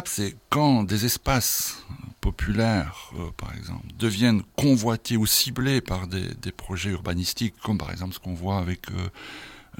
[0.06, 1.84] c'est quand des espaces
[2.20, 8.14] populaires, euh, par exemple, deviennent convoités ou ciblés par des, projets urbanistiques, comme par exemple
[8.14, 8.86] ce qu'on voit avec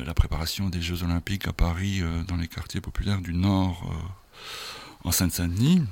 [0.05, 5.09] la préparation des Jeux Olympiques à Paris euh, dans les quartiers populaires du Nord euh,
[5.09, 5.83] en Seine-Saint-Denis,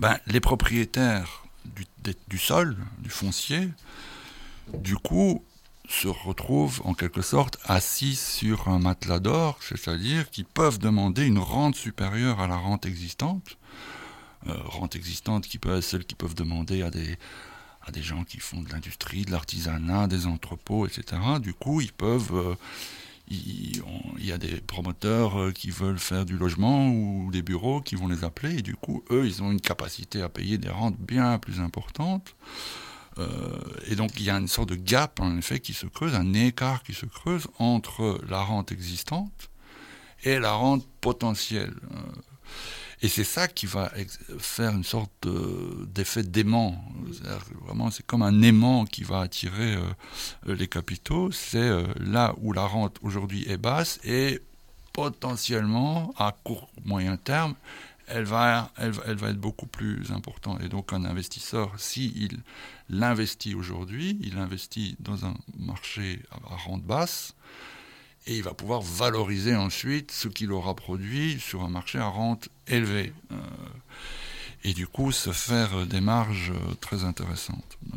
[0.00, 1.84] ben, les propriétaires du,
[2.28, 3.68] du, sol, du foncier,
[4.74, 5.44] du coup,
[5.88, 11.38] se retrouvent en quelque sorte assis sur un matelas d'or, c'est-à-dire qu'ils peuvent demander une
[11.38, 13.58] rente supérieure à la rente existante,
[14.48, 17.18] euh, rente existante qui peut être celle qu'ils peuvent demander à des,
[17.86, 21.20] à des gens qui font de l'industrie, de l'artisanat, des entrepôts, etc.
[21.40, 22.56] Du coup, ils peuvent,
[23.32, 27.96] il, y a des promoteurs euh, qui veulent faire du logement ou des bureaux qui
[27.96, 30.98] vont les appeler et du coup eux ils ont une capacité à payer des rentes
[30.98, 32.36] bien plus importantes
[33.18, 36.14] euh, et donc il y a une sorte de gap en effet qui se creuse,
[36.14, 39.50] un écart qui se creuse entre la rente existante
[40.24, 41.74] et la rente potentielle.
[43.02, 43.92] Euh, et c'est ça qui va
[44.38, 45.28] faire une sorte
[45.94, 46.82] d'effet d'aimant.
[47.64, 51.30] Vraiment, c'est comme un aimant qui va attirer euh, les capitaux.
[51.30, 54.40] C'est euh, là où la rente aujourd'hui est basse et
[54.92, 57.54] potentiellement, à court moyen terme,
[58.06, 60.60] elle va, elle, va être beaucoup plus importante.
[60.62, 62.40] Et donc un investisseur, s'il
[62.90, 67.34] l'investit aujourd'hui, il investit dans un marché à rente basse,
[68.26, 72.48] et il va pouvoir valoriser ensuite ce qu'il aura produit sur un marché à rente
[72.66, 73.12] élevée.
[73.32, 73.36] Euh,
[74.64, 77.78] et du coup, se faire des marges très intéressantes.
[77.94, 77.96] Euh,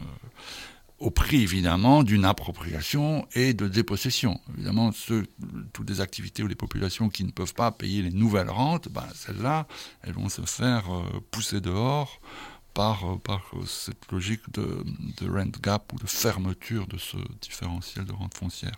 [1.00, 4.40] au prix évidemment d'une appropriation et de dépossession.
[4.56, 4.92] Évidemment,
[5.74, 9.06] toutes les activités ou les populations qui ne peuvent pas payer les nouvelles rentes, ben,
[9.14, 9.68] celles-là,
[10.04, 12.22] elles vont se faire euh, pousser dehors
[12.76, 14.84] par, euh, par cette logique de,
[15.28, 18.76] rent gap ou de fermeture de ce différentiel de rente foncière.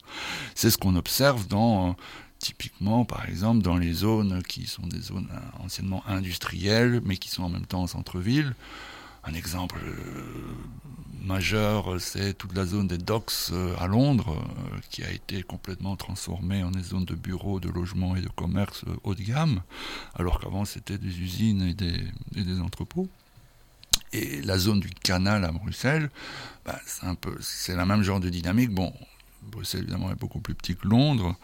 [0.55, 1.93] C'est ce qu'on observe dans, euh,
[2.39, 5.27] typiquement, par exemple, dans les zones qui sont des zones
[5.59, 8.55] anciennement industrielles, mais qui sont en même temps en centre-ville.
[9.25, 9.77] Un exemple
[11.27, 15.95] majeur, c'est toute la zone des docks euh, à Londres, euh, qui a été complètement
[15.95, 19.61] transformée en des zones de bureaux, de logements et de commerce euh, haut de gamme,
[20.15, 23.07] alors qu'avant c'était des usines et des, entrepôts.
[24.13, 26.09] Et la zone du canal à Bruxelles,
[26.65, 28.71] bah, c'est un peu, c'est la même genre de dynamique.
[28.71, 28.93] Bon,
[29.41, 31.35] Bruxelles évidemment est beaucoup plus petit que Londres,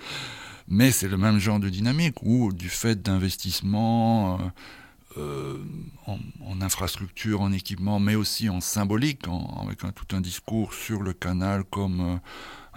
[0.68, 4.40] mais c'est le même genre de dynamique où, du fait d'investissements
[5.18, 5.58] euh,
[6.08, 9.26] en, infrastructure, en équipement, mais aussi en symbolique,
[9.62, 12.16] avec tout un discours sur le canal comme euh,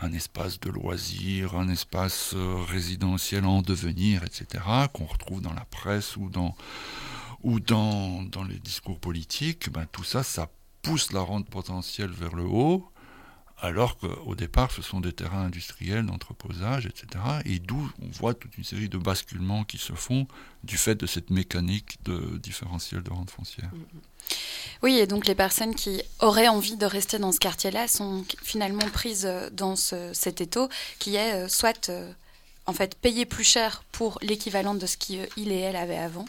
[0.05, 5.65] un espace de loisirs, un espace euh, résidentiel en devenir, etc., qu'on retrouve dans la
[5.67, 6.55] presse ou dans,
[7.43, 10.49] ou dans, dans les discours politiques, ben, tout ça, ça
[10.83, 12.89] pousse la rente potentielle vers le haut,
[13.59, 17.25] alors qu'au départ, ce sont des terrains industriels d'entreposage, etc.
[17.47, 20.27] Et d'où on voit toute une série de basculements qui se font
[20.63, 23.71] du fait de cette mécanique de différentiel de rente foncière.
[23.73, 24.01] Mm, mm.
[24.83, 28.89] Oui, et donc les personnes qui auraient envie de rester dans ce quartier-là sont finalement
[28.93, 30.69] prises dans cet étau
[30.99, 32.13] qui est euh, soit euh,
[32.67, 36.27] en fait payer plus cher pour l'équivalent de ce qu'il et elle avaient avant,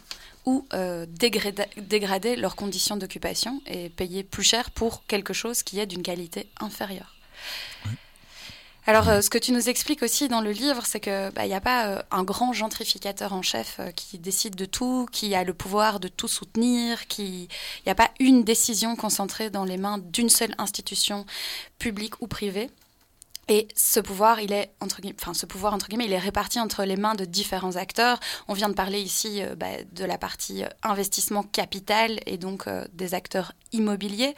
[0.48, 5.86] ou euh, dégrader leurs conditions d'occupation et payer plus cher pour quelque chose qui est
[5.86, 7.14] d'une qualité inférieure.
[8.90, 11.54] Alors, euh, ce que tu nous expliques aussi dans le livre, c'est qu'il bah, n'y
[11.54, 15.44] a pas euh, un grand gentrificateur en chef euh, qui décide de tout, qui a
[15.44, 17.50] le pouvoir de tout soutenir, il
[17.86, 21.26] n'y a pas une décision concentrée dans les mains d'une seule institution,
[21.80, 22.70] publique ou privée.
[23.50, 26.84] Et ce pouvoir, il est entre enfin ce pouvoir entre guillemets, il est réparti entre
[26.84, 28.20] les mains de différents acteurs.
[28.48, 32.68] On vient de parler ici euh, bah, de la partie euh, investissement capital et donc
[32.68, 34.36] euh, des acteurs immobiliers.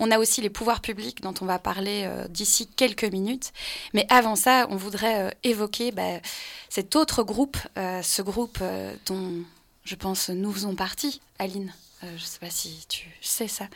[0.00, 3.52] On a aussi les pouvoirs publics dont on va parler d'ici quelques minutes.
[3.92, 6.20] Mais avant ça, on voudrait évoquer bah,
[6.68, 8.58] cet autre groupe, ce groupe
[9.06, 9.44] dont
[9.84, 11.72] je pense nous faisons partie, Aline.
[12.02, 13.68] je ne sais pas si tu sais ça,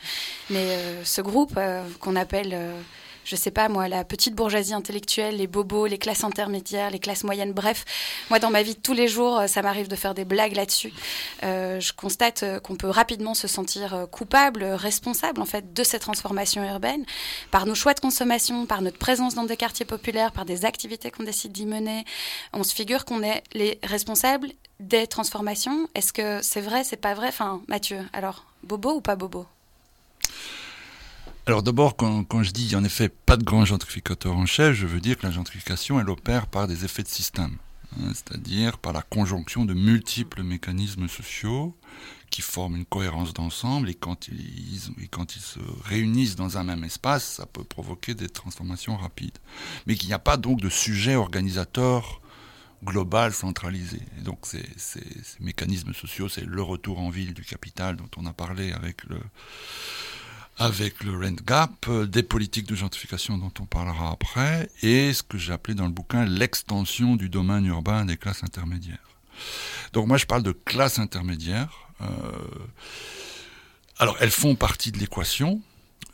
[0.50, 1.58] mais ce groupe
[2.00, 2.56] qu'on appelle
[3.26, 7.24] je sais pas moi, la petite bourgeoisie intellectuelle, les bobos, les classes intermédiaires, les classes
[7.24, 7.84] moyennes, bref.
[8.30, 10.92] Moi, dans ma vie tous les jours, ça m'arrive de faire des blagues là-dessus.
[11.42, 15.82] Euh, je constate euh, qu'on peut rapidement se sentir euh, coupable, responsable en fait de
[15.82, 17.04] ces transformations urbaines,
[17.50, 21.10] par nos choix de consommation, par notre présence dans des quartiers populaires, par des activités
[21.10, 22.04] qu'on décide d'y mener.
[22.52, 25.88] On se figure qu'on est les responsables des transformations.
[25.96, 27.28] Est-ce que c'est vrai, c'est pas vrai?
[27.28, 29.46] Enfin, Mathieu, alors, bobo ou pas bobo?
[31.46, 35.00] Alors d'abord, quand, je dis en effet pas de grand gentrificateur en chef, je veux
[35.00, 37.56] dire que la gentrification, elle opère par des effets de système,
[37.92, 41.76] hein, c'est-à-dire par la conjonction de multiples mécanismes sociaux
[42.30, 47.46] qui forment une cohérence d'ensemble et quand ils, se réunissent dans un même espace, ça
[47.46, 49.38] peut provoquer des transformations rapides.
[49.86, 52.20] Mais qu'il n'y a pas donc de sujet organisateur
[52.84, 54.00] global centralisé.
[54.18, 54.64] Et donc ces
[55.38, 59.20] mécanismes sociaux, c'est le retour en ville du capital dont on a parlé avec le
[60.58, 65.22] avec le rent gap, euh, des politiques de gentrification dont on parlera après, et ce
[65.22, 68.98] que j'ai appelé dans le bouquin l'extension du domaine urbain des classes intermédiaires.
[69.92, 71.90] Donc moi je parle de classes intermédiaires.
[72.00, 72.06] Euh,
[73.98, 75.60] alors elles font partie de l'équation,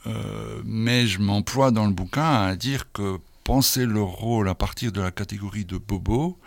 [0.06, 4.90] euh, mais je m'emploie dans le bouquin à dire que penser leur rôle à partir
[4.90, 6.38] de la catégorie de bobo,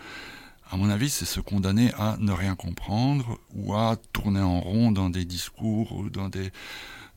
[0.70, 4.90] à mon avis, c'est se condamner à ne rien comprendre ou à tourner en rond
[4.90, 6.50] dans des discours ou dans des,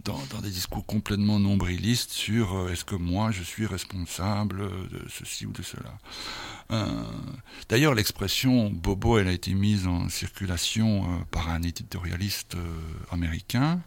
[0.03, 4.59] dans, des discours complètement nombrilistes sur euh, est-ce que moi je suis responsable
[4.89, 5.97] de ceci ou de cela.
[6.71, 6.85] Euh,
[7.67, 12.55] d'ailleurs, l'expression bobo, elle a été mise en circulation euh, par un éditorialiste
[13.11, 13.81] américain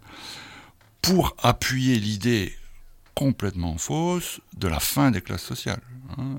[1.00, 2.56] pour appuyer l'idée
[3.14, 5.82] complètement fausse de la fin des classes sociales.
[6.18, 6.38] Hein.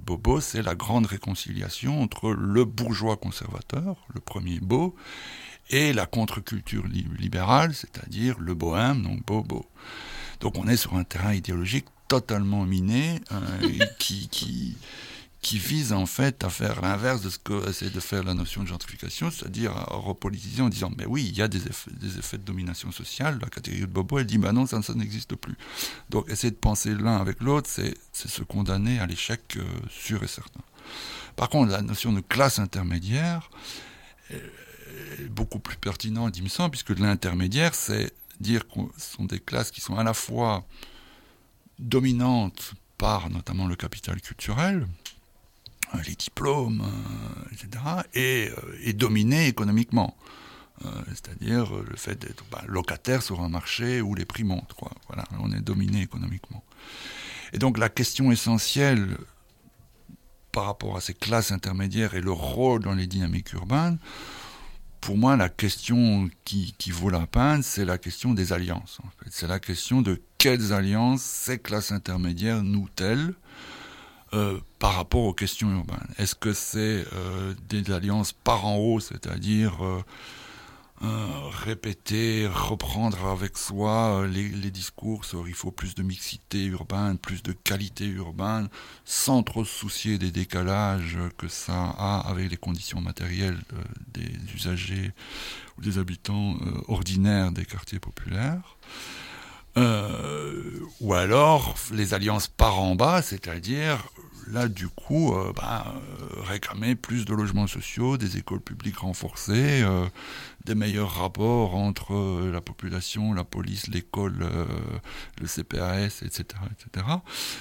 [0.00, 4.94] Bobo, c'est la grande réconciliation entre le bourgeois conservateur, le premier beau,
[5.70, 9.66] et la contre-culture libérale, c'est-à-dire le bohème, donc bobo.
[10.40, 14.76] Donc on est sur un terrain idéologique totalement miné, euh, qui, qui,
[15.40, 18.62] qui vise en fait à faire l'inverse de ce que essaie de faire la notion
[18.62, 22.18] de gentrification, c'est-à-dire à repolitiser en disant mais oui, il y a des effets, des
[22.18, 23.38] effets de domination sociale.
[23.40, 25.56] La catégorie de Bobo, elle dit bah non, ça, ça n'existe plus.
[26.10, 30.28] Donc essayer de penser l'un avec l'autre, c'est se condamner à l'échec euh, sûr et
[30.28, 30.60] certain.
[31.36, 33.50] Par contre, la notion de classe intermédiaire
[35.30, 39.70] beaucoup plus pertinente, il me semble, puisque l'intermédiaire, c'est dire que ce sont des classes
[39.70, 40.66] qui sont à la fois
[41.78, 44.86] dominantes par notamment le capital culturel,
[45.94, 47.84] euh, les diplômes, euh, etc.,
[48.14, 50.16] et, euh, et dominées économiquement.
[51.08, 54.74] C'est-à-dire le fait d'être bah, locataire sur un marché où les prix montent.
[55.08, 56.62] Voilà, on est dominé économiquement.
[57.52, 59.16] Et donc la question essentielle
[60.52, 63.98] par rapport à ces classes intermédiaires et leur rôle dans les dynamiques urbaines,
[65.00, 68.98] pour moi, la question qui, vaut la peine, c'est la question des alliances.
[69.30, 73.34] C'est la question de quelles alliances ces classes intermédiaires nouent-elles
[74.34, 76.08] euh, par rapport aux questions urbaines.
[76.18, 79.78] Est-ce que c'est euh, des alliances par en haut, c'est-à-dire
[81.02, 86.64] euh, euh, répéter, reprendre avec soi euh, les, discours sur il faut plus de mixité
[86.64, 88.68] urbaine, plus de qualité urbaine,
[89.04, 93.82] sans trop soucier des décalages que ça a avec les conditions matérielles euh,
[94.12, 95.12] des usagers
[95.76, 96.56] ou des habitants
[96.88, 98.76] ordinaires des quartiers populaires.
[99.76, 103.98] ou alors les alliances par en bas, c'est-à-dire
[104.50, 109.82] là, du coup, euh, bah, euh, réclamer plus de logements sociaux, des écoles publiques renforcées,
[109.82, 110.06] euh,
[110.64, 114.48] des meilleurs rapports entre la population, la police, l'école,
[115.40, 117.06] le CPAS, etc., etc.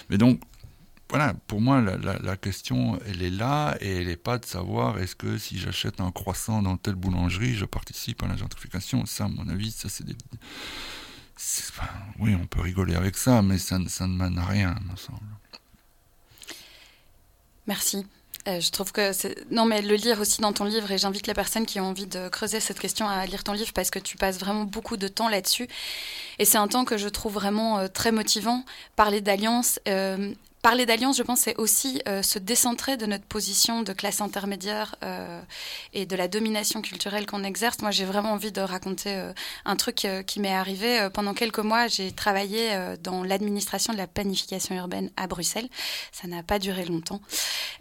[0.09, 0.41] Mais donc,
[1.09, 5.15] voilà, pour moi, la, question, elle est là, et elle n'est pas de savoir est-ce
[5.15, 9.05] que si j'achète un croissant dans telle boulangerie, je participe à la gentrification?
[9.05, 10.17] Ça, à mon avis, ça, c'est des...
[12.19, 15.21] oui, on peut rigoler avec ça, mais ça, ça ne mène à rien, me semble.
[17.68, 18.05] Merci.
[18.47, 19.51] Euh, je trouve que c'est...
[19.51, 22.07] Non, mais le lire aussi dans ton livre, et j'invite les personnes qui ont envie
[22.07, 25.09] de creuser cette question à lire ton livre parce que tu passes vraiment beaucoup de
[25.09, 25.68] temps là-dessus.
[26.39, 28.63] Et c'est un temps que je trouve vraiment euh, très motivant.
[28.95, 30.34] Parler d'alliance, euh,
[30.68, 34.97] parler d'alliance, je pense, c'est aussi euh, se décentrer de notre position de classe intermédiaire
[35.01, 35.41] euh,
[35.93, 37.80] et de la domination culturelle qu'on exerce.
[37.82, 39.32] Moi, j'ai vraiment envie de raconter euh,
[39.63, 41.07] un truc qui m'est arrivé.
[41.13, 45.70] pendant quelques mois, j'ai travaillé dans l'administration de la planification urbaine à Bruxelles.
[46.11, 47.22] Ça n'a pas duré longtemps.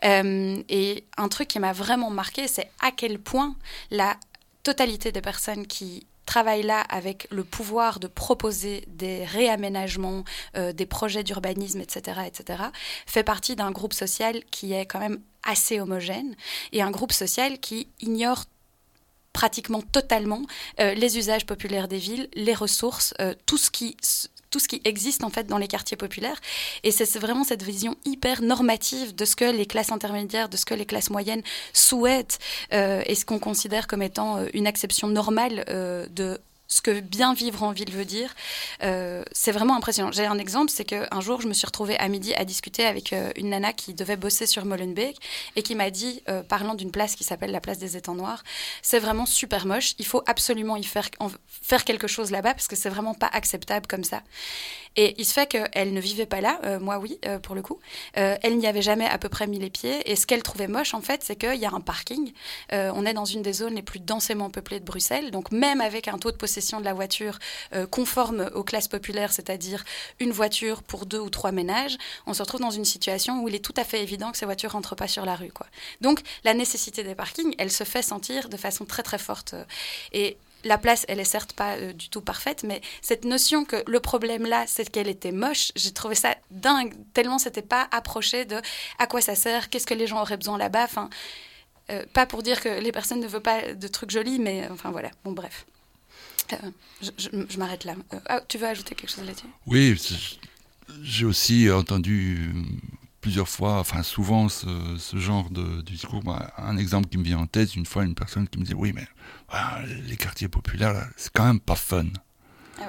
[0.05, 3.57] et un truc qui m'a vraiment marqué, c'est à quel point
[3.91, 4.16] la
[4.62, 10.24] totalité des personnes qui travaille là avec le pouvoir de proposer des réaménagements,
[10.57, 12.64] euh, des projets d'urbanisme, etc., etc.,
[13.07, 16.35] fait partie d'un groupe social qui est quand même assez homogène
[16.72, 18.45] et un groupe social qui ignore
[19.33, 20.43] pratiquement totalement
[20.81, 23.97] euh, les usages populaires des villes, les ressources, euh, tout ce qui
[24.57, 26.40] tout ce qui existe en fait dans les quartiers populaires.
[26.82, 30.64] Et c'est vraiment cette vision hyper normative de ce que les classes intermédiaires, de ce
[30.64, 31.42] que les classes moyennes
[31.74, 32.38] souhaitent
[32.72, 37.01] euh, et ce qu'on considère comme étant euh, une acception normale euh, de ce que
[37.01, 38.35] bien vivre en ville veut dire,
[38.83, 40.11] euh, c'est vraiment impressionnant.
[40.12, 43.12] J'ai un exemple, c'est qu'un jour, je me suis retrouvée à midi à discuter avec
[43.12, 45.17] euh, une nana qui devait bosser sur Molenbeek
[45.55, 48.43] et qui m'a dit, euh, parlant d'une place qui s'appelle la place des étangs noirs,
[48.83, 51.09] c'est vraiment super moche, il faut absolument y faire,
[51.49, 54.23] faire quelque chose là-bas parce que c'est vraiment pas acceptable comme ça.
[54.99, 57.79] Et il se fait qu'elle ne vivait pas là, moi oui, pour le coup.
[58.14, 60.11] elle n'y avait jamais à peu près mis les pieds.
[60.11, 62.33] Et ce qu'elle trouvait moche, en fait, c'est qu'il y a un parking.
[62.73, 65.31] on est dans une des zones les plus densément peuplées de Bruxelles.
[65.33, 67.38] Donc même avec un taux de de la voiture
[67.74, 69.84] euh, conforme aux classes populaires, c'est-à-dire
[70.20, 73.54] une voiture pour deux ou trois ménages, on se retrouve dans une situation où il
[73.54, 75.52] est tout à fait évident que ces voitures rentrent pas sur la rue.
[75.52, 75.66] Quoi.
[76.00, 79.54] Donc la nécessité des parkings, elle se fait sentir de façon très très forte.
[80.12, 83.82] Et la place, elle est certes pas euh, du tout parfaite, mais cette notion que
[83.86, 88.44] le problème là, c'est qu'elle était moche, j'ai trouvé ça dingue, tellement c'était pas approché
[88.44, 88.61] de
[88.98, 90.84] à quoi ça sert, qu'est-ce que les gens auraient besoin là-bas?
[90.84, 91.09] Enfin,
[91.90, 94.90] euh, pas pour dire que les personnes ne veulent pas de trucs jolis, mais enfin
[94.90, 95.11] voilà.
[95.24, 95.66] Bon, bref.
[96.53, 96.70] Euh,
[97.49, 97.94] je, m'arrête là.
[98.12, 100.01] Euh, ah, tu veux ajouter quelque chose là-dessus Oui,
[101.03, 102.53] j'ai aussi entendu
[103.20, 104.66] plusieurs fois, enfin souvent, ce,
[105.14, 106.22] genre de, discours.
[106.59, 108.92] un exemple qui me vient en tête, une fois, une personne qui me dit Oui,
[108.94, 109.07] mais
[110.07, 112.07] les quartiers populaires, c'est quand même pas fun.
[112.78, 112.84] Ah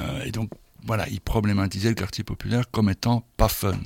[0.00, 0.50] euh, et donc,
[0.84, 3.78] voilà, il problématisait le quartier populaire comme étant pas fun.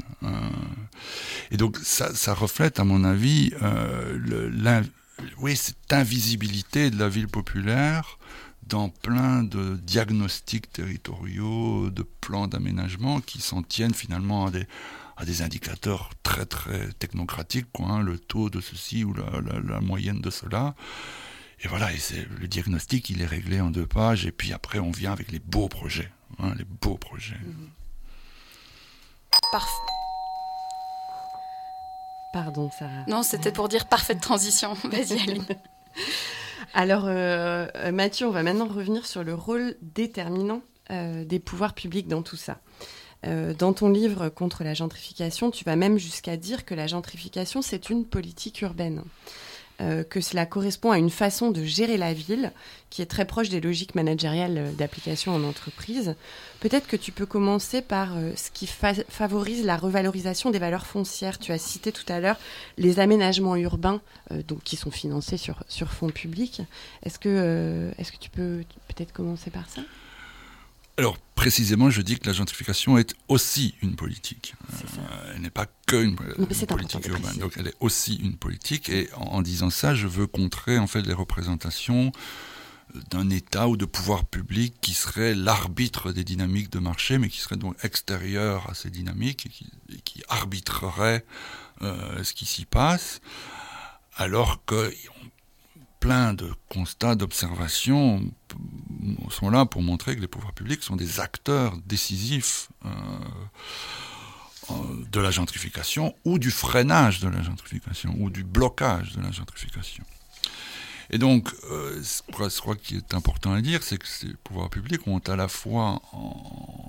[1.51, 3.53] et donc, ça, reflète, à mon avis,
[5.39, 8.19] oui, cette invisibilité de la ville populaire
[8.71, 14.67] dans plein de diagnostics territoriaux, de plans d'aménagement qui s'en tiennent finalement à des,
[15.17, 20.21] à des indicateurs très très technocratiques, quoi, hein, le taux de ceci ou la, moyenne
[20.21, 20.75] de cela.
[21.63, 24.79] Et voilà, et c'est, le diagnostic, il est réglé en deux pages, et puis après,
[24.79, 26.11] on vient avec les beaux projets.
[26.39, 27.41] Hein, les beaux projets.
[29.53, 29.69] Parfait.
[32.33, 33.05] Pardon, Sarah.
[33.09, 34.75] Non, c'était pour dire parfaite transition.
[34.85, 35.45] Vas-y, Aline.
[36.75, 42.09] Alors, euh, Mathieu, on va maintenant revenir sur le rôle déterminant euh, des pouvoirs publics
[42.09, 42.59] dans tout ça.
[43.27, 47.63] Euh, dans ton livre contre la gentrification, tu vas même jusqu'à dire que la gentrification,
[47.63, 49.03] c'est une politique urbaine.
[49.81, 52.53] Euh, que cela correspond à une façon de gérer la ville
[52.91, 56.17] qui est très proche des logiques managériales euh, d'application en entreprise.
[56.61, 61.39] Peut-être que tu peux commencer par euh, ce qui favorise la revalorisation des valeurs foncières.
[61.39, 62.37] Tu as cité tout à l'heure
[62.77, 64.03] les aménagements urbains
[64.49, 66.63] donc, qui sont financés sur, sur fonds publics.
[67.03, 69.81] Est-ce que, est-ce que tu peux peut-être commencer par ça?
[71.01, 74.55] Alors précisément, je dis que la gentrification est aussi une politique.
[74.75, 77.39] Euh, elle n'est pas que une, politique urbaine.
[77.39, 78.91] Donc elle est aussi une politique.
[78.91, 82.13] Et en, disant ça, je veux contrer en fait les représentations
[83.11, 87.39] d'un État ou de pouvoir public qui serait l'arbitre des dynamiques de marché, mais qui
[87.39, 89.47] serait donc extérieur à ces dynamiques
[89.89, 91.25] et qui, arbitrerait
[91.81, 93.23] euh, ce qui s'y passe,
[94.17, 94.93] alors que
[96.01, 98.23] plein de constats, d'observations
[99.31, 102.89] sont là pour montrer que les pouvoirs publics sont des acteurs décisifs euh,
[104.71, 104.75] euh,
[105.13, 110.05] de la gentrification ou du freinage de la gentrification ou du blocage de la gentrification.
[111.11, 115.07] Et donc, euh, je crois qu'il est important à dire, c'est que ces pouvoirs publics
[115.07, 116.01] ont à la fois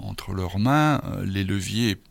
[0.04, 2.02] entre leurs mains les leviers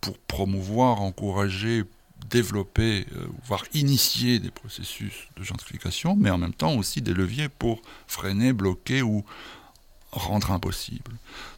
[0.00, 1.84] pour promouvoir, encourager,
[2.30, 7.48] développer, euh, voire initier des processus de gentrification, mais en même temps aussi des leviers
[7.48, 9.24] pour freiner, bloquer ou
[10.10, 11.12] rendre impossible.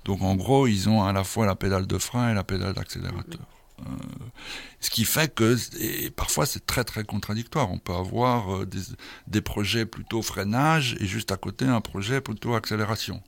[0.05, 2.75] Donc en gros, ils ont à la fois la pédale de frein et la pédale
[2.75, 3.47] d'accélérateur.
[3.81, 3.85] Euh,
[4.81, 8.69] ce qui fait que, et parfois c'est très très contradictoire, on peut avoir euh,
[9.27, 13.23] des, projets plutôt freinage et juste à côté un projet plutôt accélération.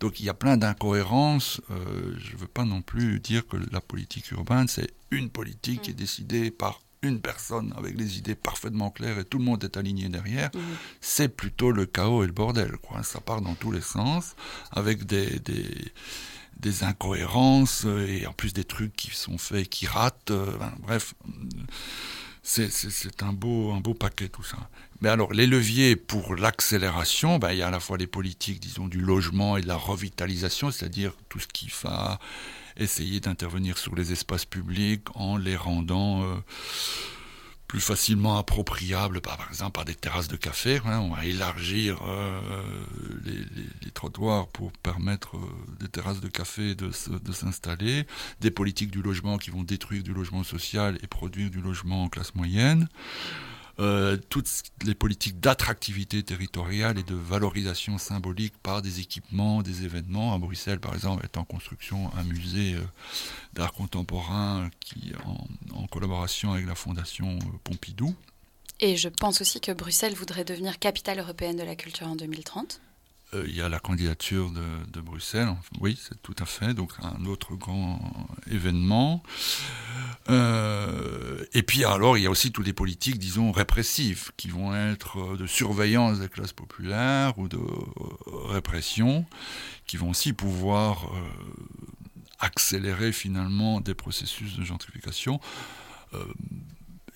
[0.00, 1.60] Donc il y a plein d'incohérences.
[1.68, 5.90] Je ne veux pas non plus dire que la politique urbaine, c'est une politique qui
[5.90, 5.96] est mm.
[5.96, 10.08] décidée par une personne avec des idées parfaitement claires et tout le monde est aligné
[10.08, 10.60] derrière, mm.
[11.00, 12.72] c'est plutôt le chaos et le bordel.
[12.82, 13.02] Quoi.
[13.02, 14.34] Ça part dans tous les sens,
[14.72, 15.92] avec des, des,
[16.58, 20.30] des incohérences et en plus des trucs qui sont faits qui ratent.
[20.30, 21.14] Euh, bref,
[22.42, 24.56] c'est un beau, un beau paquet tout ça.
[25.00, 28.58] Mais alors, les leviers pour l'accélération, ben, il y a à la fois les politiques,
[28.58, 32.18] disons, du logement et de la revitalisation, c'est-à-dire tout ce qui va
[32.78, 36.36] essayer d'intervenir sur les espaces publics en les rendant euh,
[37.66, 40.80] plus facilement appropriables, par exemple par des terrasses de café.
[40.86, 41.00] Hein.
[41.00, 42.40] on va élargir euh,
[43.24, 45.40] les, trottoirs pour permettre euh,
[45.80, 48.06] des terrasses de café de, de s'installer,
[48.40, 52.08] des politiques du logement qui vont détruire du logement social et produire du logement en
[52.08, 52.88] classe moyenne.
[53.80, 54.48] Euh, toutes
[54.84, 60.34] les politiques d'attractivité territoriale et de valorisation symbolique par des équipements, des événements.
[60.34, 62.82] À Bruxelles, par exemple, est en construction un musée euh,
[63.52, 65.12] d'art contemporain qui,
[65.74, 68.16] en, collaboration avec la Fondation euh, Pompidou.
[68.80, 72.80] Et je pense aussi que Bruxelles voudrait devenir capitale européenne de la culture en 2030.
[73.34, 75.48] Euh, il y a la candidature de, Bruxelles,
[75.80, 78.00] oui, c'est tout à fait, donc un autre grand
[78.50, 79.22] événement.
[80.28, 84.74] Euh, et puis alors, il y a aussi toutes les politiques, disons, répressives, qui vont
[84.74, 87.60] être de surveillance des classes populaires ou de
[88.48, 89.26] répression,
[89.86, 91.20] qui vont aussi pouvoir euh,
[92.38, 95.40] accélérer finalement des processus de gentrification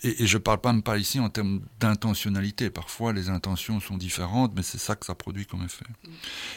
[0.04, 2.70] et, je ne parle pas même pas ici en termes d'intentionnalité.
[2.70, 5.84] Parfois, les intentions sont différentes, mais c'est ça que ça produit comme effet.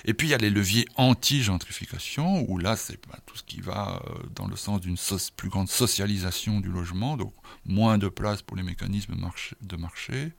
[0.05, 3.61] Et puis, il y a les leviers anti-gentrification, où là, c'est bah, tout ce qui
[3.61, 4.97] va euh, dans le sens d'une
[5.35, 7.33] plus grande socialisation du logement, donc
[7.65, 9.15] moins de place pour les mécanismes
[9.61, 10.31] de marché.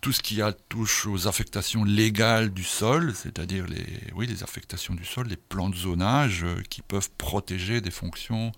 [0.00, 5.04] Tout ce qui touche aux affectations légales du sol, c'est-à-dire les, oui, les affectations du
[5.04, 8.52] sol, les plans de zonage euh, qui peuvent protéger des fonctions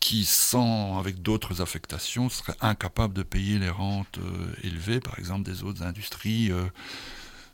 [0.00, 5.44] qui, sans, avec d'autres affectations, serait incapable de payer les rentes euh, élevées, par exemple
[5.44, 6.64] des autres industries euh,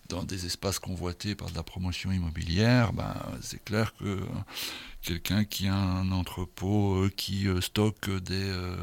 [0.08, 4.20] dans des espaces convoités par de la promotion immobilière, ben, c'est clair que
[5.06, 8.74] quelqu'un qui a un entrepôt euh, qui euh, stocke des, euh,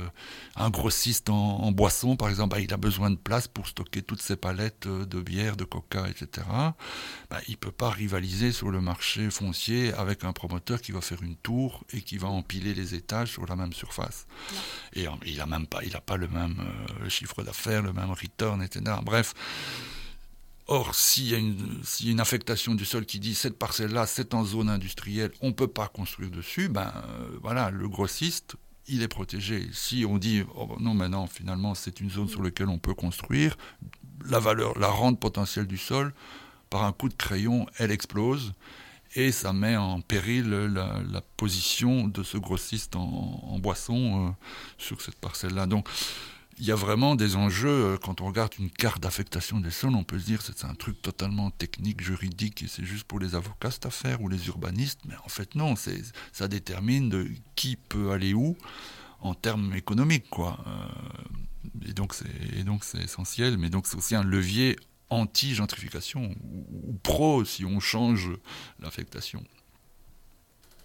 [0.56, 4.02] un grossiste en, en boisson, par exemple, bah, il a besoin de place pour stocker
[4.02, 6.48] toutes ses palettes de bière, de coca, etc.
[7.30, 11.02] Bah, il ne peut pas rivaliser sur le marché foncier avec un promoteur qui va
[11.02, 14.26] faire une tour et qui va empiler les étages sur la même surface.
[14.94, 16.56] Et il n'a même pas, il a pas le même
[17.10, 18.96] chiffre d'affaires, le même return, etc.
[19.04, 19.34] Bref.
[20.68, 24.70] Or, s'il y, a une, affectation du sol qui dit cette parcelle-là, c'est en zone
[24.70, 28.56] industrielle, on ne peut pas construire dessus, ben euh, voilà, le grossiste,
[28.88, 29.68] il est protégé.
[29.74, 32.94] Si on dit oh, non, mais non, finalement, c'est une zone sur laquelle on peut
[32.94, 33.58] construire,
[34.26, 36.14] la valeur, la rente potentielle du sol,
[36.70, 38.54] par un coup de crayon, elle explose.
[39.16, 44.32] et ça met en péril la, position de ce grossiste en, boisson euh,
[44.78, 45.66] sur cette parcelle-là.
[45.66, 45.90] Donc
[46.58, 47.94] il y a vraiment des enjeux.
[47.94, 50.66] Euh, quand on regarde une carte d'affectation des sols, on peut se dire que c'est
[50.66, 54.48] un truc totalement technique, juridique, et c'est juste pour les avocats cette affaire ou les
[54.48, 55.02] urbanistes.
[55.06, 55.76] Mais en fait, non,
[56.32, 58.58] ça détermine qui peut aller où
[59.22, 60.30] en termes économiques.
[60.30, 60.64] Quoi.
[60.68, 62.14] Euh, et donc
[62.84, 64.78] c'est essentiel, mais donc c'est aussi un levier
[65.10, 68.32] anti-gentrification ou, pro si on change
[68.80, 69.44] l'affectation.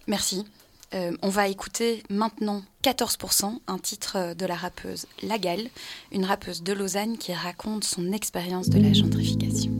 [0.07, 0.45] Merci.
[0.93, 5.69] Euh, on va écouter maintenant 14%, un titre de la rappeuse Lagal,
[6.11, 9.71] une rappeuse de Lausanne qui raconte son expérience de la gentrification.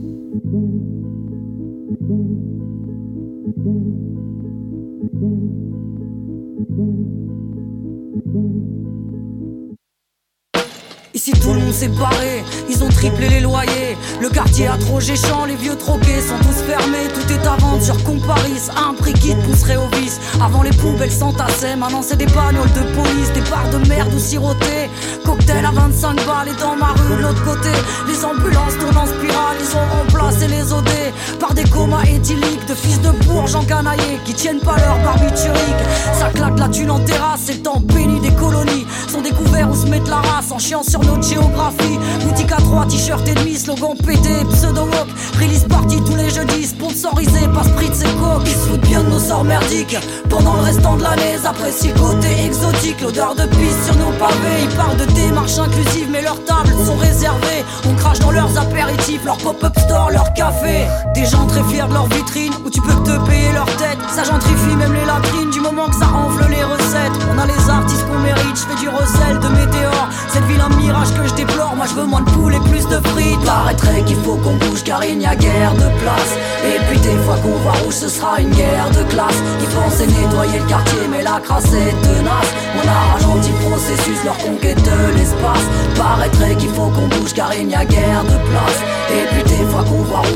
[12.68, 13.96] Ils ont triplé les loyers.
[14.20, 17.08] Le quartier a trop géchant, les vieux troquets sont tous fermés.
[17.14, 20.20] Tout est à vendre sur Comparis, un prix qui te pousserait au vice.
[20.42, 24.18] Avant les poubelles s'entassaient, maintenant c'est des panneaux de police, des barres de merde ou
[24.18, 24.79] sirotées.
[25.24, 27.70] Cocktail à 25 balles et dans ma rue de l'autre côté.
[28.08, 30.90] Les ambulances tournent en spirale, ils ont remplacé les OD
[31.38, 35.82] par des comas éthyliques de fils de bourges encanaillés qui tiennent pas leur barbiturique.
[36.18, 38.86] Ça claque la thune en terrasse, c'est le temps béni des colonies.
[39.08, 41.98] Sont découverts où se mettre la race en chiant sur notre géographie.
[42.24, 45.08] Boutique à 3, t-shirt et demi, slogan pété, pseudo-walk.
[45.40, 48.42] Release party tous les jeudis, sponsorisé par Spritz et Coke.
[48.44, 49.96] Ils se foutent bien de nos sorts merdiques.
[50.28, 53.00] Pendant le restant de l'année, apprécient le côté exotique.
[53.00, 54.62] L'odeur de piste sur nos pavés.
[54.62, 57.62] Ils parlent de démarches inclusives, mais leurs tables sont réservées.
[57.88, 60.86] On crache dans leurs apéritifs, leur pop-up store, leur café.
[61.14, 63.98] Des gens très fiers de leur vitrine, où tu peux te payer leur tête.
[64.14, 67.16] Ça gentrifie même les latrines, du moment que ça enfle les recettes.
[67.32, 70.08] On a les artistes qu'on mérite, je fais du recel de météore.
[70.28, 72.86] Cette ville un mirage que je déplore, moi je veux moins de poules et plus
[72.86, 73.44] de frites.
[73.44, 76.32] Paraîtrait qu'il faut qu'on bouge car il n'y a guère de place.
[76.64, 79.40] Et puis des fois qu'on voit rouge, ce sera une guerre de classe.
[79.60, 82.50] Ils pensaient nettoyer le quartier, mais la crasse est tenace.
[82.78, 85.66] On a ralenti le processus, leur conquête de l'espace.
[85.96, 89.49] Paraîtrait qu'il faut qu'on bouge car il n'y a guère de place.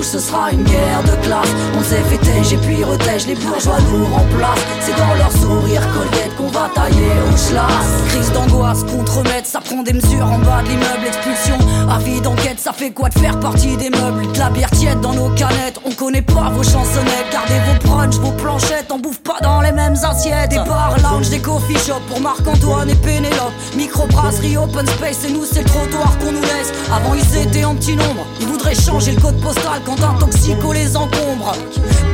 [0.05, 1.49] Ce sera une guerre de classe.
[1.79, 4.65] On s'est fait tège et puis retège, les bourgeois nous remplacent.
[4.81, 7.87] C'est dans leur sourire colliette qu'on va tailler au schlass.
[8.09, 11.59] Crise d'angoisse, contre-mètre, ça prend des mesures en bas de l'immeuble, expulsion.
[11.91, 14.31] Avis d'enquête, ça fait quoi de faire partie des meubles?
[14.33, 17.31] De la bière tiède dans nos canettes, on connaît pas vos chansonnettes.
[17.33, 20.51] Gardez vos brunchs, vos planchettes, on bouffe pas dans les mêmes assiettes.
[20.51, 23.53] Des bars, lounge, des coffee shops pour Marc-Antoine et Pénélope.
[23.77, 26.73] Micro-brasserie, open space, et nous c'est le trottoir qu'on nous laisse.
[26.93, 30.97] Avant ils étaient en petit nombre, ils voudraient changer le code postal un toxico les
[30.97, 31.53] encombre.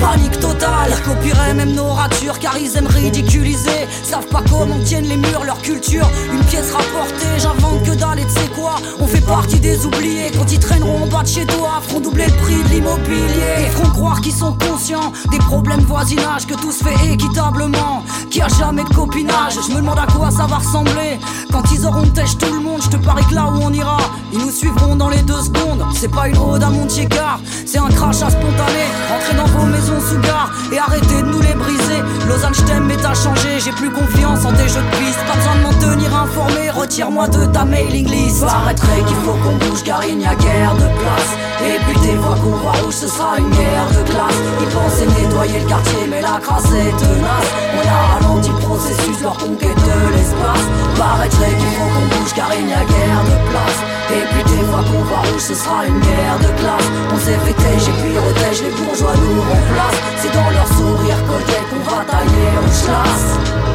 [0.00, 3.86] Panique totale, ils copieraient même nos ratures car ils aiment ridiculiser.
[4.02, 6.08] Savent pas comment tiennent les murs, leur culture.
[6.32, 10.30] Une pièce rapportée, j'invente que dalle et tu sais quoi On fait partie des oubliés
[10.36, 11.82] quand ils traîneront en bas de chez toi.
[11.86, 13.66] Feront doubler le prix de l'immobilier.
[13.66, 18.02] Et feront croire qu'ils sont conscients des problèmes voisinage, que tout se fait équitablement.
[18.30, 19.54] Qu'il a jamais de copinage?
[19.68, 21.18] Je me demande à quoi ça va ressembler.
[21.52, 23.98] Quand ils auront têche tout le monde, je te parie que là où on ira,
[24.32, 25.84] ils nous suivront dans les deux secondes.
[25.94, 27.40] C'est pas une ode à Montier-Car,
[27.70, 28.84] c'est un crachat spontané.
[29.14, 32.02] Entrez dans vos maisons sous gare et arrêtez de nous les briser.
[32.26, 33.60] Lausanne, je t'aime, mais t'as changé.
[33.60, 35.20] J'ai plus confiance en tes jeux de piste.
[35.28, 36.70] Pas besoin de m'en tenir informé.
[36.70, 38.44] Retire-moi de ta mailing list.
[38.44, 41.30] Paraîtrait qu'il faut qu'on bouge car il n'y a guère de place.
[41.62, 44.40] Et puis des fois qu'on voit rouge, ce sera une guerre de classe.
[44.60, 47.50] Ils pensaient nettoyer le quartier, mais la crasse est tenace.
[47.76, 50.66] On a ralenti le processus, leur conquête de l'espace.
[50.98, 53.80] Paraîtrait qu'il faut qu'on bouge car il n'y a guère de place.
[54.10, 56.88] Et puis des fois qu'on voit rouge, ce sera une guerre de classe.
[57.12, 60.02] On s'est fait tèche et puis retèche, les bourgeois nous remplacent.
[60.16, 63.69] C'est dans leur sourire collier qu'on va tailler au schlass.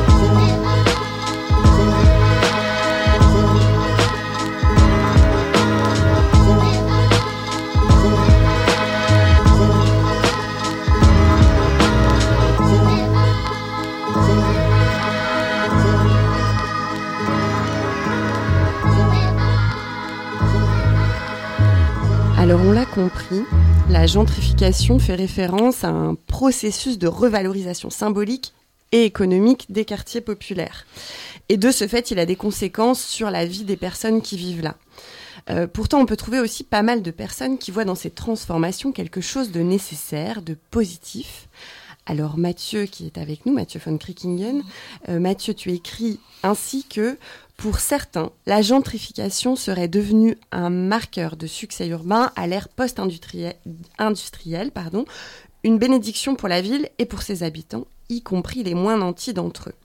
[22.46, 23.42] Alors on l'a compris,
[23.90, 28.54] la gentrification fait référence à un processus de revalorisation symbolique
[28.92, 30.86] et économique des quartiers populaires.
[31.50, 34.62] Et de ce fait, il a des conséquences sur la vie des personnes qui vivent
[34.62, 34.76] là.
[35.50, 38.92] Euh, pourtant, on peut trouver aussi pas mal de personnes qui voient dans ces transformations
[38.92, 41.48] quelque chose de nécessaire, de positif.
[42.06, 44.62] Alors Mathieu, qui est avec nous, Mathieu von Krickingen,
[45.10, 47.18] euh, Mathieu, tu écris ainsi que
[47.58, 55.06] pour certains, la gentrification serait devenue un marqueur de succès urbain à l'ère post-industrielle, pardon,
[55.64, 59.70] une bénédiction pour la ville et pour ses habitants, y compris les moins nantis d'entre
[59.70, 59.76] eux.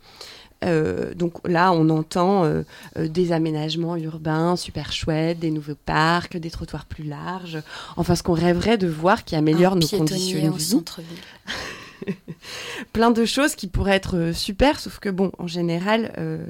[0.63, 2.65] Euh, donc là, on entend euh,
[2.99, 7.63] euh, des aménagements urbains super chouettes, des nouveaux parcs, des trottoirs plus larges.
[7.97, 10.77] Enfin, ce qu'on rêverait de voir qui améliore nos conditions de vie.
[12.93, 16.45] plein de choses qui pourraient être euh, super, sauf que bon, en général, euh,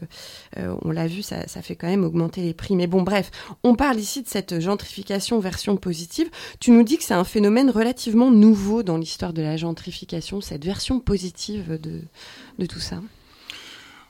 [0.58, 2.76] euh, on l'a vu, ça, fait quand même augmenter les prix.
[2.76, 3.30] Mais bon, bref,
[3.62, 6.28] on parle ici de cette gentrification version positive.
[6.58, 10.64] Tu nous dis que c'est un phénomène relativement nouveau dans l'histoire de la gentrification, cette
[10.64, 13.00] version positive de, tout ça.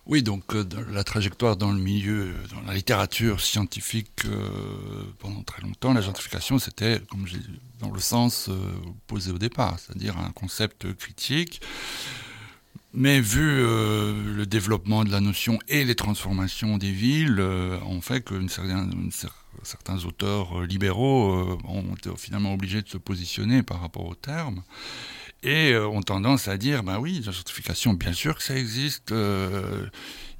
[0.07, 0.43] Oui, donc
[0.93, 4.23] la trajectoire dans le milieu, dans la littérature scientifique
[5.21, 7.39] pendant très longtemps, la gentrification, c'était, comme j'ai
[7.81, 8.55] dans le sens euh,
[9.07, 11.61] posé au départ, c'est-à-dire un concept critique.
[12.93, 18.01] Mais vu euh, le développement de la notion et les transformations des villes, euh, on
[18.01, 18.35] fait que
[19.63, 24.63] certains auteurs libéraux ont été finalement obligés de se positionner par rapport au terme
[25.43, 29.15] et ont tendance à dire ben oui, la gentrification, bien sûr que ça existe,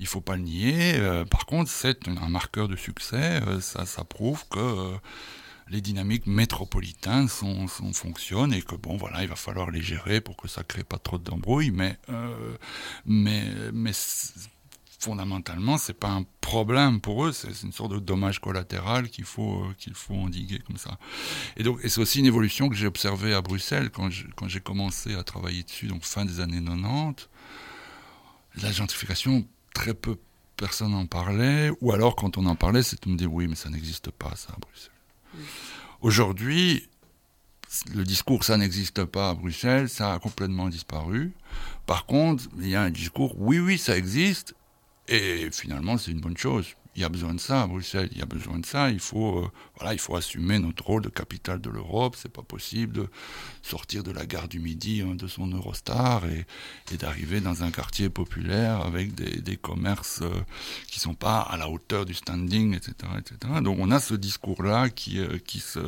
[0.01, 1.01] il faut pas le nier.
[1.31, 3.41] par contre, c'est un marqueur de succès.
[3.61, 4.93] ça prouve que
[5.71, 10.37] les dynamiques métropolitaines sont, fonctionnent et que bon voilà il va falloir les gérer pour
[10.37, 12.57] que ça crée pas trop d'embrouilles mais euh,
[13.07, 13.93] mais mais
[14.99, 19.65] fondamentalement c'est pas un problème pour eux c'est une sorte de dommage collatéral qu'il faut
[19.65, 20.99] euh, qu'il faut endiguer comme ça.
[21.57, 24.61] Et donc et c'est aussi une évolution que j'ai observée à Bruxelles quand quand j'ai
[24.61, 27.29] commencé à travailler dessus donc fin des années 90
[28.63, 30.19] la gentrification très peu
[30.57, 33.71] personne en parlait ou alors quand on en parlait c'était me dire oui mais ça
[33.71, 35.00] n'existe pas ça à Bruxelles
[36.01, 36.89] Aujourd'hui,
[37.95, 41.33] le discours ça n'existe pas à Bruxelles, ça a complètement disparu.
[41.87, 44.55] Par contre, il y a un discours oui, oui, ça existe,
[45.09, 46.75] et finalement, c'est une bonne chose.
[46.97, 48.91] Il y a besoin de ça à Bruxelles, il y a besoin de ça.
[48.91, 52.17] Il faut, euh, voilà, il faut assumer notre rôle de capitale de l'Europe.
[52.19, 53.09] C'est pas possible de
[53.63, 56.47] sortir de la gare du Midi hein, de son Eurostar et,
[56.97, 60.45] d'arriver dans un quartier populaire avec des, commerces euh,
[60.89, 63.61] qui sont pas à la hauteur du standing, etc., etc.
[63.63, 65.79] Donc on a ce discours-là qui, euh, qui se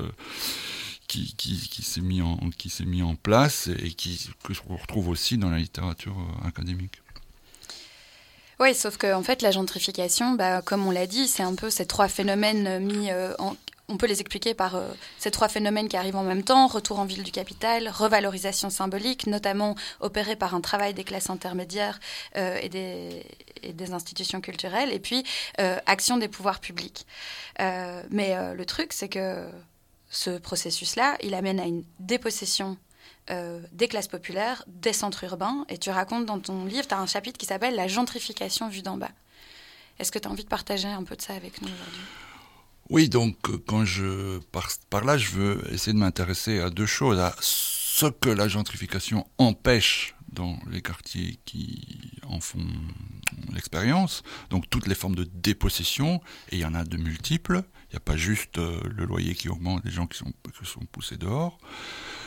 [1.08, 5.08] qui, qui, qui s'est mis en qui mis en place et qui que je retrouve
[5.08, 7.01] aussi dans la littérature académique.
[8.62, 11.68] Oui, sauf qu'en en fait, la gentrification, bah, comme on l'a dit, c'est un peu
[11.68, 13.56] ces trois phénomènes mis euh, en,
[13.88, 14.86] on peut les expliquer par euh,
[15.18, 19.26] ces trois phénomènes qui arrivent en même temps, retour en ville du capital, revalorisation symbolique,
[19.26, 21.98] notamment opérée par un travail des classes intermédiaires
[22.36, 23.26] euh, et, des,
[23.64, 25.24] et, des, institutions culturelles, et puis
[25.86, 27.04] action des pouvoirs publics.
[27.58, 29.44] mais le truc, c'est que
[30.08, 32.76] ce processus-là, il amène à une dépossession
[33.30, 36.98] euh, des classes populaires, des centres urbains, et tu racontes dans ton livre, tu as
[36.98, 39.10] un chapitre qui s'appelle La gentrification vue d'en bas.
[39.98, 42.02] Est-ce que tu as envie de partager un peu de ça avec nous aujourd'hui?
[42.90, 46.86] Oui, donc euh, quand je par, par, là, je veux essayer de m'intéresser à deux
[46.86, 52.66] choses, à ce que la gentrification empêche dans les quartiers qui en font
[53.52, 56.20] l'expérience, donc toutes les formes de dépossession,
[56.50, 59.34] et il y en a de multiples, il n'y a pas juste euh, le loyer
[59.34, 61.58] qui augmente, les gens qui sont, qui sont poussés dehors.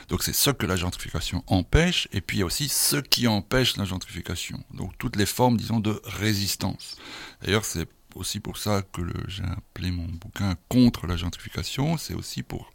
[0.09, 3.27] Donc c'est ce que la gentrification empêche, et puis il y a aussi ce qui
[3.27, 4.63] empêche la gentrification.
[4.73, 6.97] Donc toutes les formes, disons, de résistance.
[7.41, 12.43] D'ailleurs, c'est aussi pour ça que j'ai appelé mon bouquin Contre la gentrification, c'est aussi
[12.43, 12.71] pour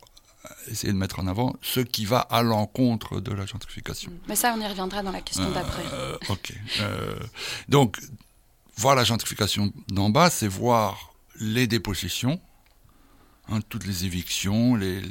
[0.68, 4.12] essayer de mettre en avant ce qui va à l'encontre de la gentrification.
[4.28, 5.82] Mais ça, on y reviendra dans la question euh, d'après.
[6.28, 6.52] ok.
[6.80, 7.18] Euh,
[7.68, 7.98] donc,
[8.80, 12.40] voir la gentrification d'en bas, c'est voir les dépossessions,
[13.48, 15.02] hein, toutes les évictions, les,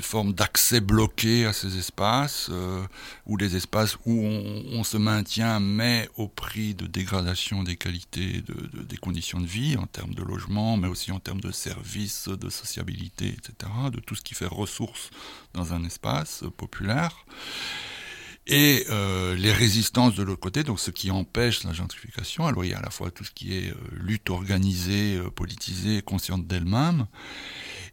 [0.00, 2.84] formes d'accès bloqués à ces espaces, euh,
[3.26, 8.82] ou des espaces où on, se maintient, mais au prix de dégradation des qualités, de,
[8.82, 12.50] des conditions de vie, en termes de logement, mais aussi en termes de services, de
[12.50, 15.10] sociabilité, etc., de tout ce qui fait ressource
[15.54, 17.24] dans un espace populaire.
[18.46, 22.46] Et euh, les résistances de l'autre côté, donc ce qui empêche la gentrification.
[22.46, 26.02] Alors il y a à la fois tout ce qui est euh, lutte organisée, politisée,
[26.02, 27.06] consciente d'elle-même.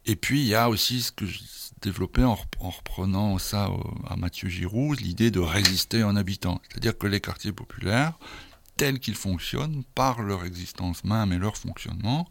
[0.05, 1.39] Et puis il y a aussi ce que je
[1.81, 3.69] développé en, reprenant ça
[4.07, 6.61] à Mathieu Giroud, l'idée de résister en habitant.
[6.69, 8.13] C'est-à-dire que les quartiers populaires,
[8.77, 12.27] tels qu'ils fonctionnent, par leur existence même et leur fonctionnement,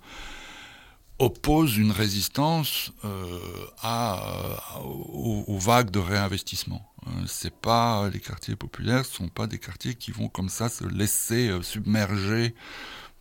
[1.19, 3.39] opposent une résistance euh,
[3.83, 6.87] à, aux, vagues de réinvestissement.
[7.07, 10.69] Euh, c'est pas les quartiers populaires, ce sont pas des quartiers qui vont comme ça
[10.69, 12.55] se laisser euh, submerger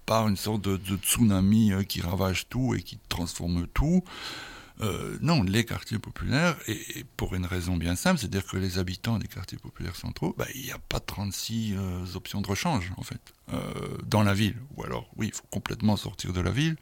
[0.06, 4.04] par une sorte de tsunami qui ravage tout et qui transforme tout.
[4.82, 9.18] Euh, non, les quartiers populaires, et, pour une raison bien simple, c'est-à-dire que les habitants
[9.18, 13.04] des quartiers populaires centraux, bah, il n'y a pas 36 euh, options de rechange, en
[13.04, 13.22] fait,
[13.54, 13.60] euh,
[14.06, 14.58] dans la ville.
[14.76, 16.76] Ou alors, oui, il faut complètement sortir de la ville,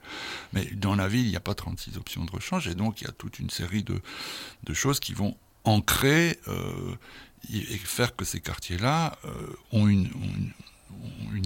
[0.54, 3.06] mais dans la ville, il n'y a pas 36 options de rechange, et donc il
[3.06, 4.02] y a toute une série de,
[4.74, 6.40] choses qui vont ancrer
[7.54, 9.18] et faire que ces quartiers-là
[9.72, 10.52] ont une une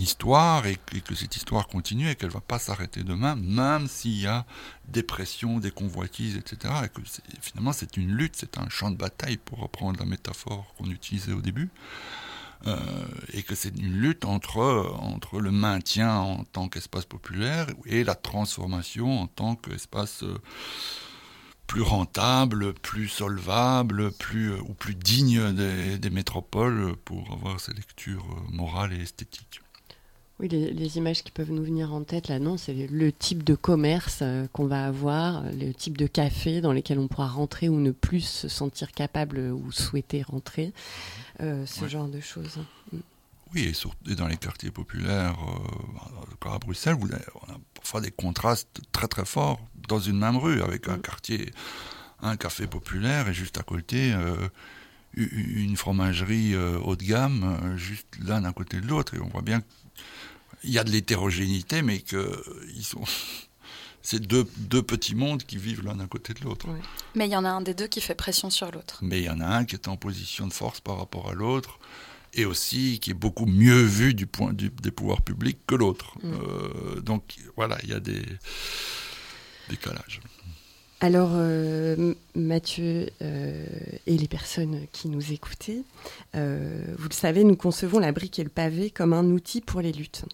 [0.07, 4.27] histoire et, que cette histoire continue et qu'elle va pas s'arrêter demain, même s'il y
[4.27, 4.45] a
[4.87, 6.73] des pressions, des convoitises, etc.
[6.85, 7.01] Et que
[7.41, 11.33] finalement c'est une lutte, c'est un champ de bataille pour reprendre la métaphore qu'on utilisait
[11.33, 11.69] au début.
[12.65, 12.79] Euh,
[13.33, 18.15] et que c'est une lutte entre, entre le maintien en tant qu'espace populaire et la
[18.15, 20.39] transformation en tant qu'espace euh,
[21.67, 27.73] plus rentable, plus solvable, plus, euh, ou plus digne des, des, métropoles pour avoir ces
[27.73, 29.61] lectures morales et esthétiques.
[30.39, 33.55] Oui, les, images qui peuvent nous venir en tête là, non, c'est le type de
[33.55, 37.79] commerce euh, qu'on va avoir, le type de café dans lesquels on pourra rentrer ou
[37.79, 40.73] ne plus se sentir capable ou souhaiter rentrer,
[41.41, 42.59] euh, ce genre de choses.
[43.53, 48.11] Oui, et, surtout dans les quartiers populaires, euh, à Bruxelles, vous on a parfois des
[48.11, 51.01] contrastes très très forts dans une même rue, avec un mm.
[51.01, 51.51] quartier,
[52.21, 54.13] un café populaire et juste à côté.
[55.13, 59.15] une fromagerie haut de gamme, juste l'un à côté de l'autre.
[59.15, 59.61] Et on voit bien
[60.63, 62.43] il y a de l'hétérogénéité, mais que
[62.75, 63.03] ils sont.
[64.03, 66.65] C'est deux, deux, petits mondes qui vivent l'un à côté de l'autre.
[67.13, 68.99] Mais il y en a un des deux qui fait pression sur l'autre.
[69.01, 71.33] Mais il y en a un qui est en position de force par rapport à
[71.33, 71.77] l'autre,
[72.37, 76.13] et aussi qui est beaucoup mieux vu du point du, des pouvoirs publics que l'autre.
[76.23, 76.31] Mm.
[76.31, 78.21] Euh, donc voilà, il y a des
[79.69, 80.21] décalages.
[80.99, 83.65] Alors, euh, Mathieu euh,
[84.07, 85.83] et les personnes qui nous écoutaient,
[86.33, 89.91] vous le savez, nous concevons la brique et le pavé comme un outil pour les
[89.91, 90.25] luttes.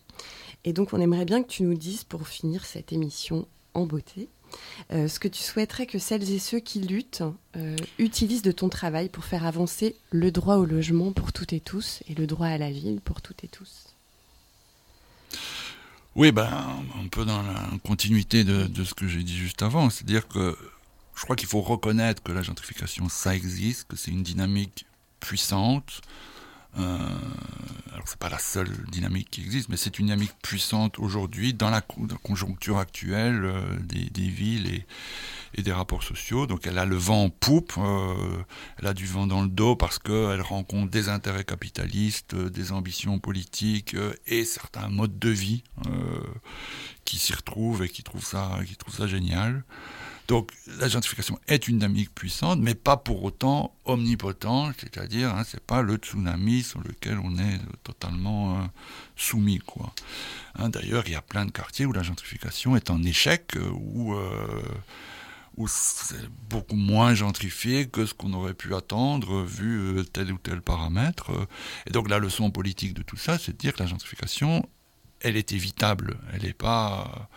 [0.65, 4.29] Et donc, on aimerait bien que tu nous dises, pour finir cette émission en beauté,
[4.89, 7.23] ce que tu souhaiterais que celles et ceux qui luttent
[7.97, 12.03] utilisent de ton travail pour faire avancer le droit au logement pour toutes et tous
[12.07, 13.95] et le droit à la ville pour toutes et tous?
[16.15, 19.89] Oui, ben, un peu dans la continuité de, de ce que j'ai dit juste avant,
[19.89, 20.55] c'est-à-dire que
[21.15, 24.85] je crois qu'il faut reconnaître que la gentrification, ça existe, que c'est une dynamique
[25.19, 26.01] puissante.
[26.79, 26.97] Euh,
[27.93, 31.69] alors c'est pas la seule dynamique qui existe, mais c'est une dynamique puissante aujourd'hui dans
[31.69, 34.83] la conjoncture actuelle euh, des, villes
[35.55, 36.47] et, des rapports sociaux.
[36.47, 38.43] Donc elle a le vent en poupe, euh,
[38.79, 43.19] elle a du vent dans le dos parce qu'elle rencontre des intérêts capitalistes, des ambitions
[43.19, 43.95] politiques
[44.25, 45.63] et certains modes de vie
[47.05, 48.57] qui s'y retrouvent et qui trouvent ça
[49.05, 49.63] génial.
[50.27, 55.63] Donc la gentrification est une dynamique puissante, mais pas pour autant omnipotente, c'est-à-dire hein, c'est
[55.63, 58.69] pas le tsunami sur lequel on est totalement
[59.15, 59.59] soumis.
[59.59, 59.93] Quoi.
[60.55, 64.15] Hein, D'ailleurs, il y a plein de quartiers où la gentrification est en échec, où
[65.57, 70.37] où c'est beaucoup moins gentrifié que ce qu'on aurait pu attendre vu euh, tel ou
[70.37, 71.31] tel paramètre.
[71.85, 74.67] Et donc la leçon politique de tout ça, c'est de dire que la gentrification,
[75.19, 76.17] elle est évitable.
[76.33, 77.29] Elle n'est pas,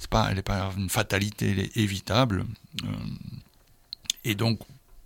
[0.00, 2.46] c'est pas, elle n'est pas une fatalité, elle est évitable.
[2.84, 2.88] Euh,
[4.24, 4.58] et donc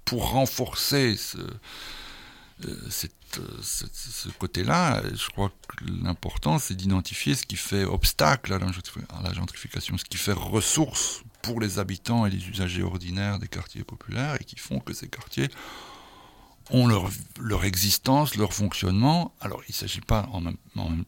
[0.05, 7.85] pour renforcer ce, euh, ce côté-là, je crois que l'important, c'est d'identifier ce qui fait
[7.85, 13.41] obstacle à la gentrification, ce qui fait ressource pour les habitants et les usagers ordinaires
[13.41, 15.49] des quartiers populaires et qui font que ces quartiers
[16.71, 19.35] ont leur, existence, leur fonctionnement.
[19.41, 20.57] Alors il ne s'agit pas en même,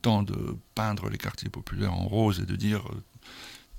[0.02, 3.02] temps de peindre les quartiers populaires en rose et de dire euh,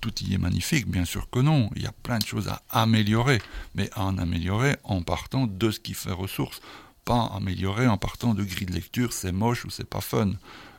[0.02, 1.70] tout y est magnifique, bien sûr que non.
[1.76, 3.42] Il y a plein de choses à améliorer,
[3.76, 6.62] mais à en améliorer en partant de ce qui fait ressource,
[7.06, 10.32] pas améliorer en partant de grilles de lecture, c'est moche ou c'est pas fun.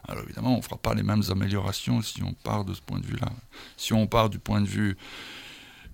[0.07, 2.99] Alors évidemment, on ne fera pas les mêmes améliorations si on part de ce point
[2.99, 3.31] de vue-là.
[3.77, 4.97] Si on part du point de vue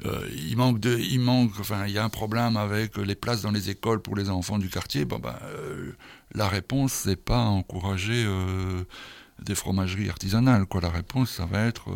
[0.06, 3.42] euh, il manque de, il manque, enfin, il y a un problème avec les places
[3.42, 5.04] dans les écoles pour les enfants du quartier.
[5.04, 5.92] Bon, ben, euh,
[6.34, 8.84] la réponse, c'est pas encourager euh,
[9.42, 10.80] des fromageries artisanales, quoi.
[10.80, 11.90] La réponse, ça va être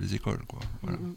[0.00, 0.60] les écoles, quoi.
[0.82, 0.98] Voilà.
[0.98, 1.14] Mm-hmm.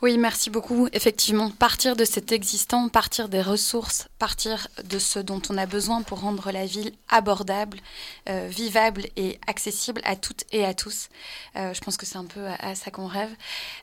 [0.00, 0.86] Oui, merci beaucoup.
[0.92, 6.02] Effectivement, partir de cet existant, partir des ressources, partir de ce dont on a besoin
[6.02, 7.78] pour rendre la ville abordable,
[8.28, 11.08] euh, vivable et accessible à toutes et à tous.
[11.56, 13.30] Euh, je pense que c'est un peu à, ça qu'on rêve.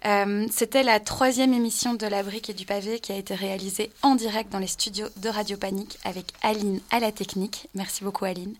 [0.05, 3.91] Euh, C'était la troisième émission de La Brique et du Pavé qui a été réalisée
[4.01, 7.67] en direct dans les studios de Radio Panique avec Aline à la technique.
[7.75, 8.55] Merci beaucoup Aline.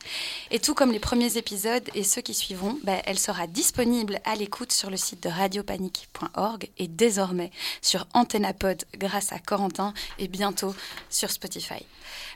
[0.52, 4.36] Et tout comme les premiers épisodes et ceux qui suivront, bah, elle sera disponible à
[4.36, 7.45] l'écoute sur le site de radiopanique.org et désormais
[7.82, 10.76] sur Antennapod grâce à Corentin et bientôt
[11.10, 11.86] sur Spotify.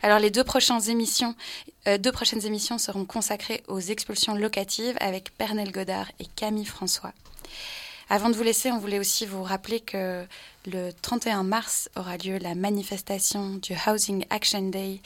[0.01, 1.35] Alors les deux prochaines émissions,
[1.87, 7.13] euh, deux prochaines émissions seront consacrées aux expulsions locatives avec Pernel Godard et Camille François.
[8.11, 10.25] Avant de vous laisser, on voulait aussi vous rappeler que
[10.65, 14.99] le 31 mars aura lieu la manifestation du Housing Action Day,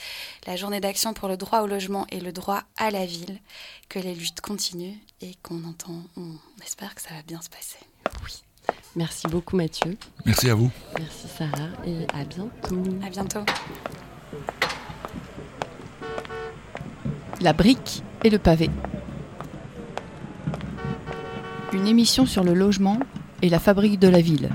[0.47, 3.39] la journée d'action pour le droit au logement et le droit à la ville,
[3.89, 7.79] que les luttes continuent et qu'on entend, on espère que ça va bien se passer.
[8.23, 8.41] Oui.
[8.95, 9.97] Merci beaucoup Mathieu.
[10.25, 10.71] Merci à vous.
[10.99, 12.83] Merci Sarah et à bientôt.
[13.05, 13.45] À bientôt.
[17.41, 18.69] La brique et le pavé.
[21.73, 22.99] Une émission sur le logement
[23.41, 24.49] et la fabrique de la ville.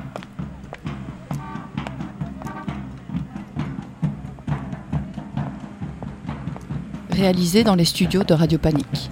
[7.10, 9.10] Réalisée dans les studios de Radio Panique.